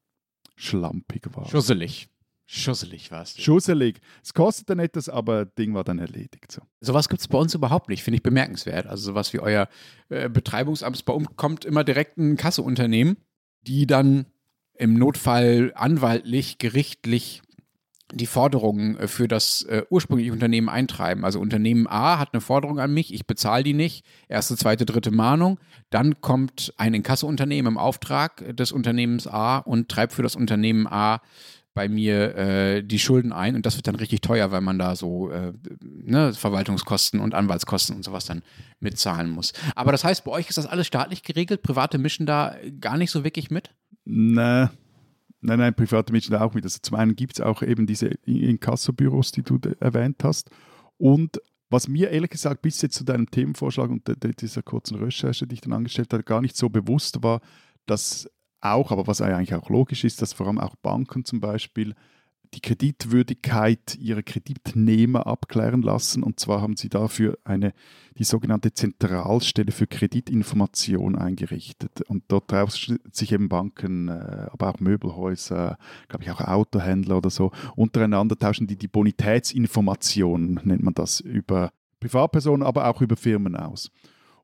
[0.55, 1.47] schlampig war.
[1.47, 2.09] Schusselig.
[2.49, 3.37] Schusselig war es.
[3.37, 3.99] Schusselig.
[4.23, 6.49] Es kostet dann etwas, aber das Ding war dann erledigt.
[6.49, 6.61] So.
[6.79, 8.87] Sowas gibt es bei uns überhaupt nicht, finde ich bemerkenswert.
[8.87, 9.67] Also sowas wie euer
[10.07, 11.03] äh, Betreibungsamt.
[11.03, 13.17] Bei uns kommt immer direkt ein Kasseunternehmen,
[13.63, 14.27] die dann
[14.75, 17.41] im Notfall anwaltlich, gerichtlich
[18.13, 21.25] die Forderungen äh, für das äh, ursprüngliche Unternehmen eintreiben.
[21.25, 25.11] Also Unternehmen A hat eine Forderung an mich, ich bezahle die nicht, erste, zweite, dritte
[25.11, 25.59] Mahnung.
[25.89, 31.21] Dann kommt ein Inkassounternehmen im Auftrag des Unternehmens A und treibt für das Unternehmen A
[31.77, 34.95] bei mir äh, die Schulden ein und das wird dann richtig teuer, weil man da
[34.95, 38.41] so äh, ne, Verwaltungskosten und Anwaltskosten und sowas dann
[38.79, 39.53] mitzahlen muss.
[39.75, 41.61] Aber das heißt, bei euch ist das alles staatlich geregelt?
[41.61, 43.75] Private mischen da gar nicht so wirklich mit?
[44.05, 44.71] Nein,
[45.41, 46.63] nein, nein, private Menschen auch mit.
[46.63, 50.49] Also zum einen gibt es auch eben diese Inkassobüros, die du erwähnt hast.
[50.97, 54.01] Und was mir ehrlich gesagt bis jetzt zu deinem Themenvorschlag und
[54.41, 57.39] dieser kurzen Recherche, die ich dann angestellt habe, gar nicht so bewusst war,
[57.85, 58.27] dass
[58.61, 61.95] auch, aber was eigentlich auch logisch ist, dass vor allem auch Banken zum Beispiel
[62.53, 66.23] die Kreditwürdigkeit ihrer Kreditnehmer abklären lassen.
[66.23, 67.73] Und zwar haben sie dafür eine,
[68.17, 72.01] die sogenannte Zentralstelle für Kreditinformation eingerichtet.
[72.07, 72.73] Und dort drauf
[73.11, 75.77] sich eben Banken, äh, aber auch Möbelhäuser,
[76.07, 81.71] glaube ich auch Autohändler oder so, untereinander tauschen die die Bonitätsinformation, nennt man das, über
[81.99, 83.91] Privatpersonen, aber auch über Firmen aus.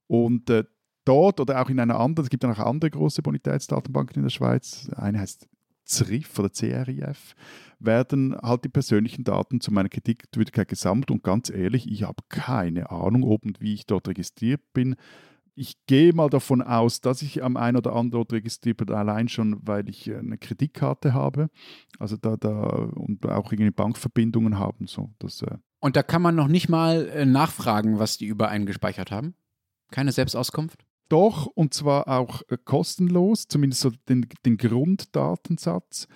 [0.07, 0.65] Und äh,
[1.05, 4.29] dort oder auch in einer anderen, es gibt ja noch andere große Bonitätsdatenbanken in der
[4.29, 5.47] Schweiz, eine heißt
[5.85, 7.35] CRIF oder CRIF,
[7.79, 12.89] werden halt die persönlichen Daten zu meiner Kreditwürdigkeit gesammelt und ganz ehrlich, ich habe keine
[12.91, 14.95] Ahnung, ob und wie ich dort registriert bin.
[15.55, 19.27] Ich gehe mal davon aus, dass ich am einen oder anderen Ort registriert bin, allein
[19.27, 21.49] schon, weil ich äh, eine Kreditkarte habe,
[21.99, 22.51] also da, da
[22.95, 24.87] und auch irgendwie Bankverbindungen haben.
[24.87, 28.49] So, das, äh, Und da kann man noch nicht mal äh, nachfragen, was die über
[28.49, 29.35] einen gespeichert haben?
[29.91, 30.85] Keine Selbstauskunft?
[31.09, 36.07] Doch, und zwar auch äh, kostenlos, zumindest so den, den Grunddatensatz.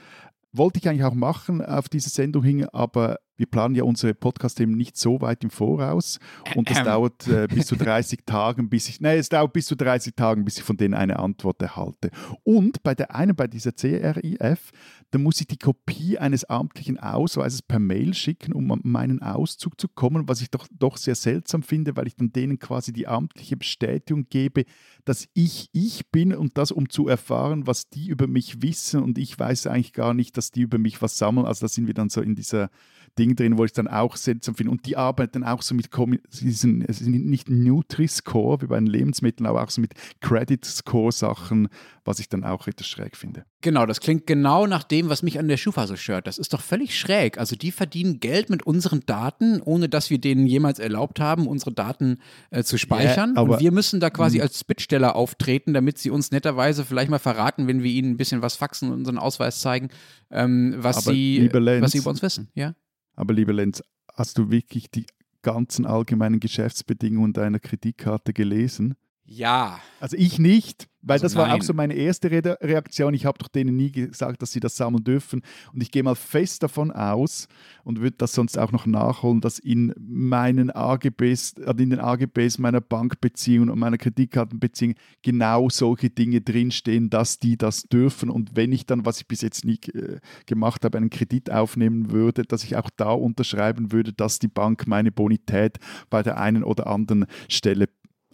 [0.51, 4.75] wollte ich eigentlich auch machen auf diese Sendung hin, aber wir planen ja unsere Podcast-Themen
[4.75, 6.19] nicht so weit im Voraus
[6.55, 9.75] und es dauert äh, bis zu 30 Tagen, bis ich, nein, es dauert bis zu
[9.75, 12.09] 30 Tagen, bis ich von denen eine Antwort erhalte.
[12.43, 14.71] Und bei der einen, bei dieser CRIF,
[15.11, 19.79] da muss ich die Kopie eines amtlichen Ausweises per Mail schicken, um an meinen Auszug
[19.79, 23.07] zu kommen, was ich doch, doch sehr seltsam finde, weil ich dann denen quasi die
[23.07, 24.65] amtliche Bestätigung gebe,
[25.05, 29.17] dass ich ich bin und das, um zu erfahren, was die über mich wissen und
[29.17, 31.45] ich weiß eigentlich gar nicht, dass die über mich was sammeln.
[31.45, 32.69] Also da sind wir dann so in dieser
[33.17, 34.71] Ding drin, wo ich dann auch seltsam finde.
[34.71, 35.89] Und die arbeiten auch so mit,
[36.29, 41.69] sie sind, es sind nicht Nutri-Score wie bei den Lebensmitteln, aber auch so mit Credit-Score-Sachen,
[42.05, 43.45] was ich dann auch etwas schräg finde.
[43.61, 46.27] Genau, das klingt genau nach dem, was mich an der Schufa so stört.
[46.27, 47.37] Das ist doch völlig schräg.
[47.37, 51.73] Also die verdienen Geld mit unseren Daten, ohne dass wir denen jemals erlaubt haben, unsere
[51.73, 52.19] Daten
[52.51, 53.33] äh, zu speichern.
[53.35, 54.43] Yeah, und wir müssen da quasi hm.
[54.43, 58.41] als Bittsteller auftreten, damit sie uns netterweise vielleicht mal verraten, wenn wir ihnen ein bisschen
[58.41, 59.89] was faxen und unseren Ausweis zeigen,
[60.31, 62.49] ähm, was, sie, was sie über uns wissen.
[62.53, 62.73] Ja?
[63.17, 63.81] Aber lieber Lenz,
[64.13, 65.07] hast du wirklich die
[65.41, 68.95] ganzen allgemeinen Geschäftsbedingungen deiner Kreditkarte gelesen?
[69.27, 69.79] Ja.
[69.99, 70.87] Also ich nicht.
[71.07, 71.49] Weil also das nein.
[71.49, 73.13] war auch so meine erste Re Reaktion.
[73.13, 75.41] Ich habe doch denen nie gesagt, dass sie das sammeln dürfen.
[75.73, 77.47] Und ich gehe mal fest davon aus
[77.83, 82.57] und würde das sonst auch noch nachholen, dass in meinen AGBs, äh, in den AGBs
[82.57, 88.29] meiner Bankbeziehung und meiner Kreditkartenbeziehung genau solche Dinge drinstehen, dass die das dürfen.
[88.29, 92.11] Und wenn ich dann, was ich bis jetzt nie äh, gemacht habe, einen Kredit aufnehmen
[92.11, 95.77] würde, dass ich auch da unterschreiben würde, dass die Bank meine Bonität
[96.09, 97.87] bei der einen oder anderen Stelle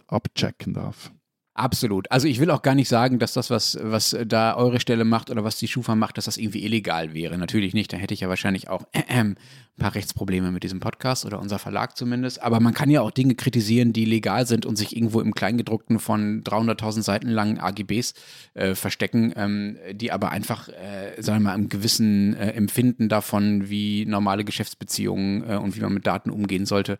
[0.08, 1.12] abchecken darf.
[1.56, 2.10] Absolut.
[2.10, 5.30] Also ich will auch gar nicht sagen, dass das, was, was da eure Stelle macht
[5.30, 7.38] oder was die Schufa macht, dass das irgendwie illegal wäre.
[7.38, 7.92] Natürlich nicht.
[7.92, 9.36] Da hätte ich ja wahrscheinlich auch äh, äh, ein
[9.78, 12.42] paar Rechtsprobleme mit diesem Podcast oder unser Verlag zumindest.
[12.42, 16.00] Aber man kann ja auch Dinge kritisieren, die legal sind und sich irgendwo im Kleingedruckten
[16.00, 18.14] von 300.000 Seiten langen AGBs
[18.54, 23.70] äh, verstecken, ähm, die aber einfach, äh, sagen wir mal, im gewissen äh, Empfinden davon,
[23.70, 26.98] wie normale Geschäftsbeziehungen äh, und wie man mit Daten umgehen sollte,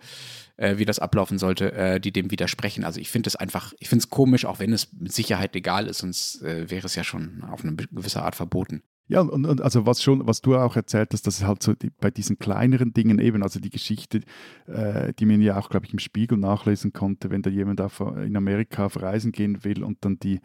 [0.57, 2.85] äh, wie das ablaufen sollte, äh, die dem widersprechen.
[2.85, 5.87] Also ich finde es einfach, ich finde es komisch, auch wenn es mit Sicherheit legal
[5.87, 8.83] ist, sonst äh, wäre es ja schon auf eine gewisse Art verboten.
[9.07, 11.75] Ja, und, und, also was schon, was du auch erzählt hast, dass es halt so
[11.75, 14.23] die, bei diesen kleineren Dingen eben, also die Geschichte,
[14.67, 18.01] äh, die man ja auch, glaube ich, im Spiegel nachlesen konnte, wenn da jemand auf,
[18.01, 20.41] in Amerika auf Reisen gehen will und dann die,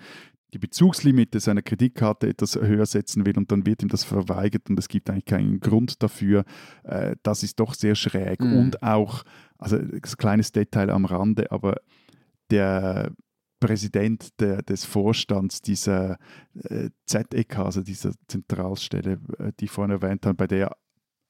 [0.54, 4.80] die Bezugslimite seiner Kreditkarte etwas höher setzen will und dann wird ihm das verweigert und
[4.80, 6.44] es gibt eigentlich keinen Grund dafür.
[6.84, 8.42] Äh, das ist doch sehr schräg.
[8.42, 8.58] Mhm.
[8.58, 9.24] Und auch,
[9.58, 11.76] also ein kleines Detail am Rande, aber
[12.50, 13.12] der
[13.60, 16.18] Präsident der, des Vorstands dieser
[16.64, 20.76] äh, ZEK, also dieser Zentralstelle, äh, die ich vorhin erwähnt habe, bei der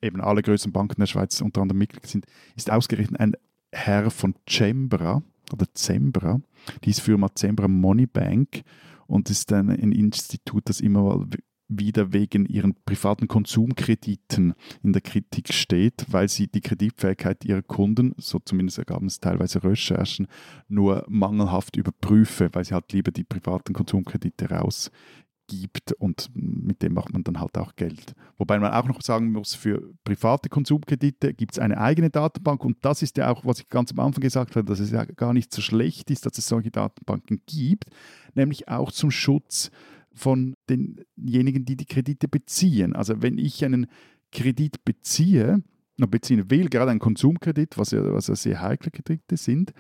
[0.01, 3.33] eben alle größeren Banken der Schweiz unter anderem Mitglied sind, ist ausgerechnet ein
[3.71, 6.39] Herr von Cembra oder Zembra,
[6.83, 8.63] die ist Firma Zembra Money Bank
[9.09, 11.25] und ist ein, ein Institut, das immer
[11.69, 18.15] wieder wegen ihren privaten Konsumkrediten in der Kritik steht, weil sie die Kreditfähigkeit ihrer Kunden,
[18.17, 20.27] so zumindest ergaben es teilweise Recherchen,
[20.67, 27.13] nur mangelhaft überprüfe, weil sie halt lieber die privaten Konsumkredite rausgibt und mit dem macht
[27.13, 28.15] man dann halt auch Geld.
[28.39, 32.77] Wobei man auch noch sagen muss, für private Konsumkredite gibt es eine eigene Datenbank und
[32.81, 35.33] das ist ja auch, was ich ganz am Anfang gesagt habe, dass es ja gar
[35.33, 37.91] nicht so schlecht ist, dass es solche Datenbanken gibt,
[38.35, 39.71] nämlich auch zum Schutz
[40.13, 42.95] von denjenigen, die die Kredite beziehen.
[42.95, 43.87] Also wenn ich einen
[44.31, 45.63] Kredit beziehe,
[45.97, 49.73] beziehen will, gerade einen Konsumkredit, was ja, was ja sehr heikle Kredite sind,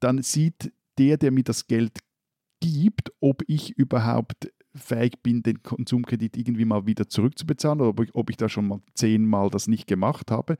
[0.00, 1.98] dann sieht der, der mir das Geld
[2.60, 8.14] gibt, ob ich überhaupt fähig bin, den Konsumkredit irgendwie mal wieder zurückzubezahlen oder ob ich,
[8.14, 10.56] ob ich da schon mal zehnmal das nicht gemacht habe.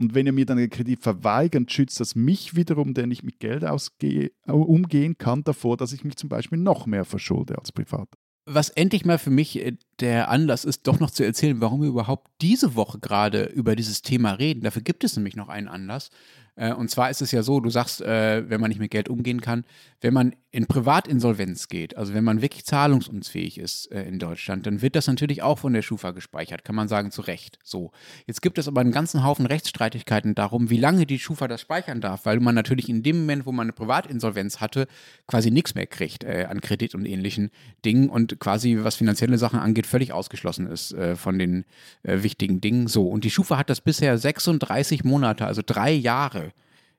[0.00, 3.38] Und wenn er mir dann den Kredit verweigert, schützt das mich wiederum, der nicht mit
[3.38, 8.16] Geld ausgehe, umgehen kann, davor, dass ich mich zum Beispiel noch mehr verschulde als Privater
[8.46, 11.88] was endlich mal für mich äh, der Anlass ist, doch noch zu erzählen, warum wir
[11.88, 14.62] überhaupt diese Woche gerade über dieses Thema reden.
[14.62, 16.10] Dafür gibt es nämlich noch einen Anlass.
[16.56, 19.08] Äh, und zwar ist es ja so, du sagst, äh, wenn man nicht mit Geld
[19.08, 19.64] umgehen kann,
[20.00, 24.82] wenn man in Privatinsolvenz geht, also wenn man wirklich zahlungsunfähig ist äh, in Deutschland, dann
[24.82, 27.58] wird das natürlich auch von der Schufa gespeichert, kann man sagen, zu Recht.
[27.64, 27.90] So.
[28.28, 32.00] Jetzt gibt es aber einen ganzen Haufen Rechtsstreitigkeiten darum, wie lange die Schufa das speichern
[32.00, 34.86] darf, weil man natürlich in dem Moment, wo man eine Privatinsolvenz hatte,
[35.26, 37.50] quasi nichts mehr kriegt äh, an Kredit und ähnlichen
[37.84, 41.64] Dingen und quasi, was finanzielle Sachen angeht, völlig ausgeschlossen ist äh, von den
[42.04, 42.86] äh, wichtigen Dingen.
[42.86, 43.08] So.
[43.08, 46.52] Und die Schufa hat das bisher 36 Monate, also drei Jahre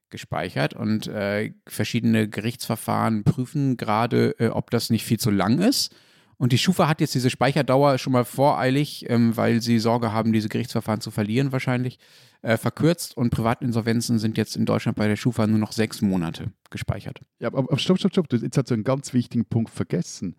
[0.09, 5.95] gespeichert und äh, verschiedene Gerichtsverfahren prüfen gerade, äh, ob das nicht viel zu lang ist.
[6.37, 10.33] Und die Schufa hat jetzt diese Speicherdauer schon mal voreilig, ähm, weil sie Sorge haben,
[10.33, 11.97] diese Gerichtsverfahren zu verlieren wahrscheinlich,
[12.41, 16.51] äh, verkürzt und Privatinsolvenzen sind jetzt in Deutschland bei der Schufa nur noch sechs Monate
[16.69, 17.21] gespeichert.
[17.39, 20.35] Ja, aber, aber stopp, stopp, stopp, jetzt hast du einen ganz wichtigen Punkt vergessen.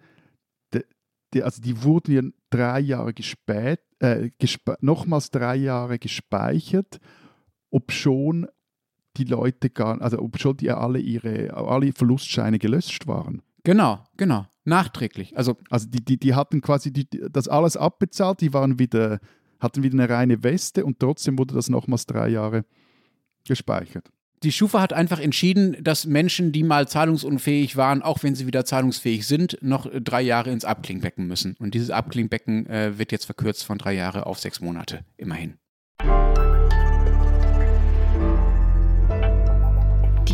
[0.75, 0.85] Die,
[1.33, 4.31] die, also die wurden ja drei Jahre gespät, äh,
[4.81, 7.01] nochmals drei Jahre gespeichert,
[7.71, 8.47] ob schon
[9.17, 13.43] die Leute gar, also ob schon die alle ihre alle Verlustscheine gelöscht waren.
[13.65, 14.47] Genau, genau.
[14.65, 15.37] Nachträglich.
[15.37, 19.21] Also, also die, die, die hatten quasi die, das alles abbezahlt, die waren wieder,
[19.61, 22.65] hatten wieder eine reine Weste und trotzdem wurde das nochmals drei Jahre
[23.47, 24.11] gespeichert.
[24.43, 28.65] Die Schufa hat einfach entschieden, dass Menschen, die mal zahlungsunfähig waren, auch wenn sie wieder
[28.65, 31.57] zahlungsfähig sind, noch drei Jahre ins Abklingbecken müssen.
[31.59, 35.55] Und dieses Abklingbecken äh, wird jetzt verkürzt von drei Jahre auf sechs Monate, immerhin.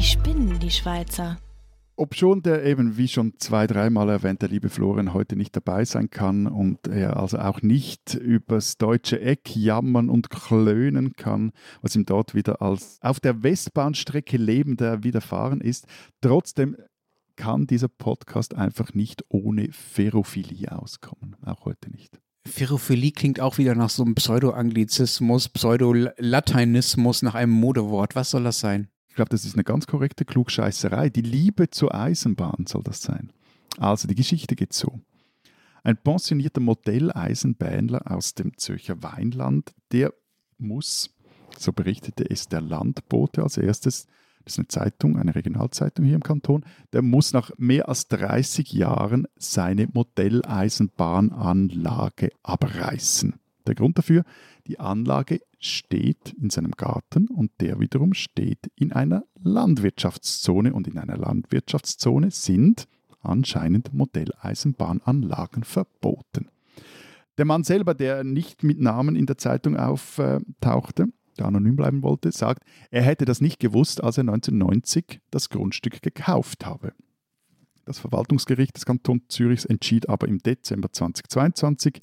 [0.02, 1.38] Die spinnen, die Schweizer.
[1.94, 6.10] Obschon der eben, wie schon zwei, dreimal erwähnt, der liebe Florian heute nicht dabei sein
[6.10, 12.04] kann und er also auch nicht übers deutsche Eck jammern und klönen kann, was ihm
[12.04, 15.86] dort wieder als auf der Westbahnstrecke lebender widerfahren ist,
[16.20, 16.76] trotzdem
[17.36, 21.36] kann dieser Podcast einfach nicht ohne Ferrophilie auskommen.
[21.44, 22.18] Auch heute nicht.
[22.44, 28.16] Ferrophilie klingt auch wieder nach so einem Pseudo-Anglizismus, Pseudo-Lateinismus, nach einem Modewort.
[28.16, 28.88] Was soll das sein?
[29.12, 31.10] Ich glaube, das ist eine ganz korrekte Klugscheißerei.
[31.10, 33.30] Die Liebe zur Eisenbahn soll das sein.
[33.76, 35.02] Also die Geschichte geht so.
[35.82, 40.14] Ein pensionierter Modelleisenbähnler aus dem Zürcher Weinland, der
[40.56, 41.14] muss,
[41.58, 44.06] so berichtete es der Landbote als erstes,
[44.46, 48.72] das ist eine Zeitung, eine Regionalzeitung hier im Kanton, der muss nach mehr als 30
[48.72, 53.34] Jahren seine Modelleisenbahnanlage abreißen.
[53.66, 54.24] Der Grund dafür,
[54.66, 60.98] die Anlage steht in seinem Garten und der wiederum steht in einer Landwirtschaftszone und in
[60.98, 62.88] einer Landwirtschaftszone sind
[63.20, 66.48] anscheinend Modelleisenbahnanlagen verboten.
[67.38, 71.06] Der Mann selber, der nicht mit Namen in der Zeitung auftauchte,
[71.38, 76.02] der anonym bleiben wollte, sagt, er hätte das nicht gewusst, als er 1990 das Grundstück
[76.02, 76.92] gekauft habe.
[77.84, 82.00] Das Verwaltungsgericht des Kantons Zürichs entschied aber im Dezember 2022,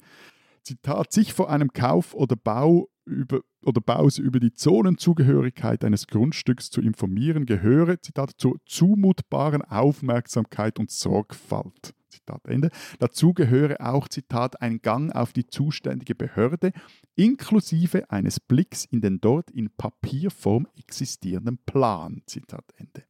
[0.62, 6.70] Zitat, sich vor einem Kauf oder Bau über, oder Baus über die Zonenzugehörigkeit eines Grundstücks
[6.70, 11.94] zu informieren, gehöre, Zitat, zur zumutbaren Aufmerksamkeit und Sorgfalt.
[12.08, 12.70] Zitat Ende.
[12.98, 16.72] Dazu gehöre auch, Zitat, ein Gang auf die zuständige Behörde,
[17.14, 22.22] inklusive eines Blicks in den dort in Papierform existierenden Plan.
[22.26, 23.04] Zitat Ende.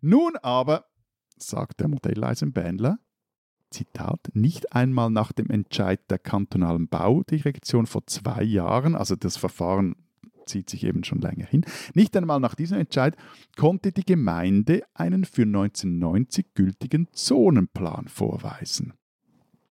[0.00, 0.86] Nun aber,
[1.38, 2.98] sagt der Modelleisenbähnler,
[3.72, 9.96] Zitat, nicht einmal nach dem Entscheid der kantonalen Baudirektion vor zwei Jahren, also das Verfahren
[10.46, 11.64] zieht sich eben schon länger hin,
[11.94, 13.16] nicht einmal nach diesem Entscheid
[13.56, 18.94] konnte die Gemeinde einen für 1990 gültigen Zonenplan vorweisen.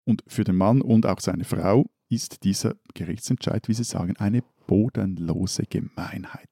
[0.05, 4.43] Und für den Mann und auch seine Frau ist dieser Gerichtsentscheid, wie Sie sagen, eine
[4.65, 6.49] bodenlose Gemeinheit.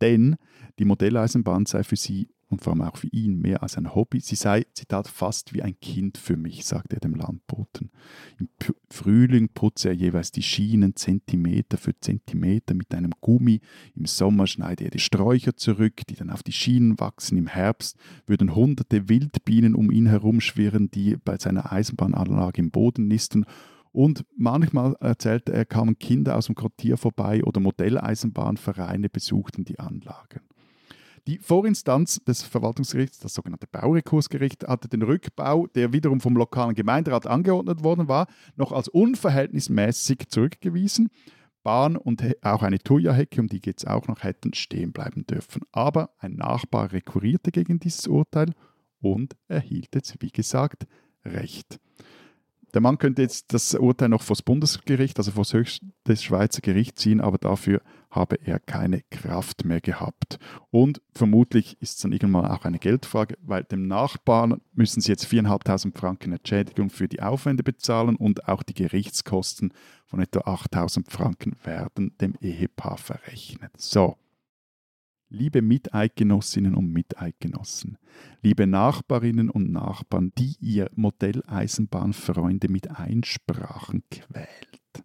[0.00, 0.36] Denn
[0.78, 4.20] die Modelleisenbahn sei für sie und vor allem auch für ihn mehr als ein Hobby.
[4.20, 7.90] Sie sei, Zitat, fast wie ein Kind für mich, sagte er dem Landboten.
[8.38, 13.60] Im P Frühling putze er jeweils die Schienen Zentimeter für Zentimeter mit einem Gummi.
[13.94, 17.38] Im Sommer schneide er die Sträucher zurück, die dann auf die Schienen wachsen.
[17.38, 17.96] Im Herbst
[18.26, 23.46] würden hunderte Wildbienen um ihn herumschwirren, die bei seiner Eisenbahnanlage im Boden nisten.
[23.92, 30.40] Und manchmal erzählte er, kamen Kinder aus dem Quartier vorbei oder Modelleisenbahnvereine besuchten die Anlagen.
[31.30, 37.28] Die Vorinstanz des Verwaltungsgerichts, das sogenannte Baurekursgericht, hatte den Rückbau, der wiederum vom lokalen Gemeinderat
[37.28, 38.26] angeordnet worden war,
[38.56, 41.08] noch als unverhältnismäßig zurückgewiesen.
[41.62, 45.62] Bahn und auch eine Thuja-Hecke, um die geht es auch noch, hätten stehen bleiben dürfen.
[45.70, 48.52] Aber ein Nachbar rekurrierte gegen dieses Urteil
[49.00, 50.88] und erhielt jetzt, wie gesagt,
[51.24, 51.78] Recht.
[52.72, 56.60] Der Mann könnte jetzt das Urteil noch vor das Bundesgericht, also vor das höchste Schweizer
[56.60, 60.38] Gericht ziehen, aber dafür habe er keine Kraft mehr gehabt.
[60.70, 65.26] Und vermutlich ist es dann irgendwann auch eine Geldfrage, weil dem Nachbarn müssen sie jetzt
[65.26, 69.72] 4.500 Franken Entschädigung für die Aufwände bezahlen und auch die Gerichtskosten
[70.06, 73.72] von etwa 8.000 Franken werden dem Ehepaar verrechnet.
[73.76, 74.16] So,
[75.32, 77.98] Liebe Miteidgenossinnen und Miteidgenossen,
[78.42, 85.04] liebe Nachbarinnen und Nachbarn, die ihr Modelleisenbahnfreunde mit Einsprachen quält.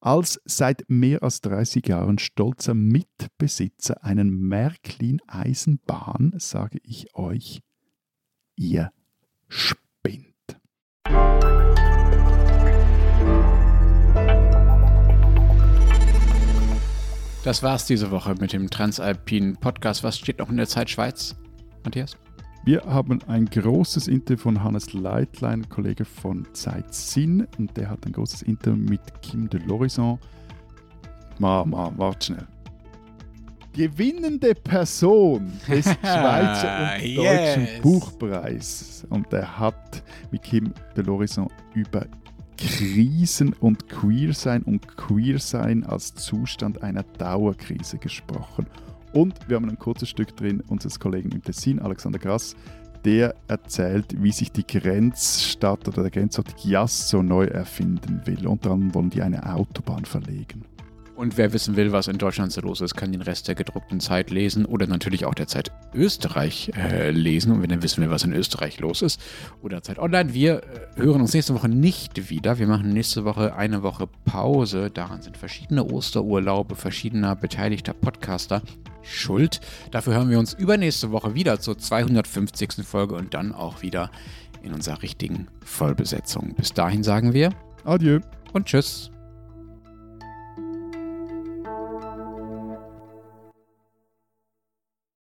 [0.00, 7.60] Als seit mehr als 30 Jahren stolzer Mitbesitzer einer Märklin-Eisenbahn sage ich euch,
[8.56, 8.90] ihr
[9.46, 10.34] spinnt.
[17.44, 20.02] Das war's diese Woche mit dem Transalpinen Podcast.
[20.04, 21.36] Was steht noch in der Zeit Schweiz,
[21.84, 22.16] Matthias?
[22.64, 28.04] Wir haben ein großes Interview von Hannes Leitlein, Kollege von Zeit Sinn, und der hat
[28.04, 30.18] ein großes Interview mit Kim de Lorison.
[31.38, 32.46] Ma, ma, warte schnell.
[33.72, 37.80] Gewinnende Person des Schweizer und Deutschen Yes.
[37.80, 39.06] Buchpreis.
[39.08, 42.04] Und er hat mit Kim de Lorison über
[42.58, 48.66] Krisen und Queersein und Queersein als Zustand einer Dauerkrise gesprochen.
[49.12, 52.56] Und wir haben ein kurzes Stück drin unseres Kollegen im Tessin, Alexander Grass,
[53.04, 58.46] der erzählt, wie sich die Grenzstadt oder der Grenzort Giasso neu erfinden will.
[58.46, 60.64] Unter anderem wollen die eine Autobahn verlegen.
[61.18, 63.98] Und wer wissen will, was in Deutschland so los ist, kann den Rest der gedruckten
[63.98, 67.50] Zeit lesen oder natürlich auch der Zeit Österreich äh, lesen.
[67.50, 69.20] Und wenn er wissen will, was in Österreich los ist
[69.60, 72.60] oder Zeit Online, wir äh, hören uns nächste Woche nicht wieder.
[72.60, 74.92] Wir machen nächste Woche eine Woche Pause.
[74.94, 78.62] Daran sind verschiedene Osterurlaube verschiedener beteiligter Podcaster
[79.02, 79.60] schuld.
[79.90, 82.86] Dafür hören wir uns übernächste Woche wieder zur 250.
[82.86, 84.12] Folge und dann auch wieder
[84.62, 86.54] in unserer richtigen Vollbesetzung.
[86.54, 87.50] Bis dahin sagen wir
[87.84, 88.20] Adieu
[88.52, 89.10] und tschüss.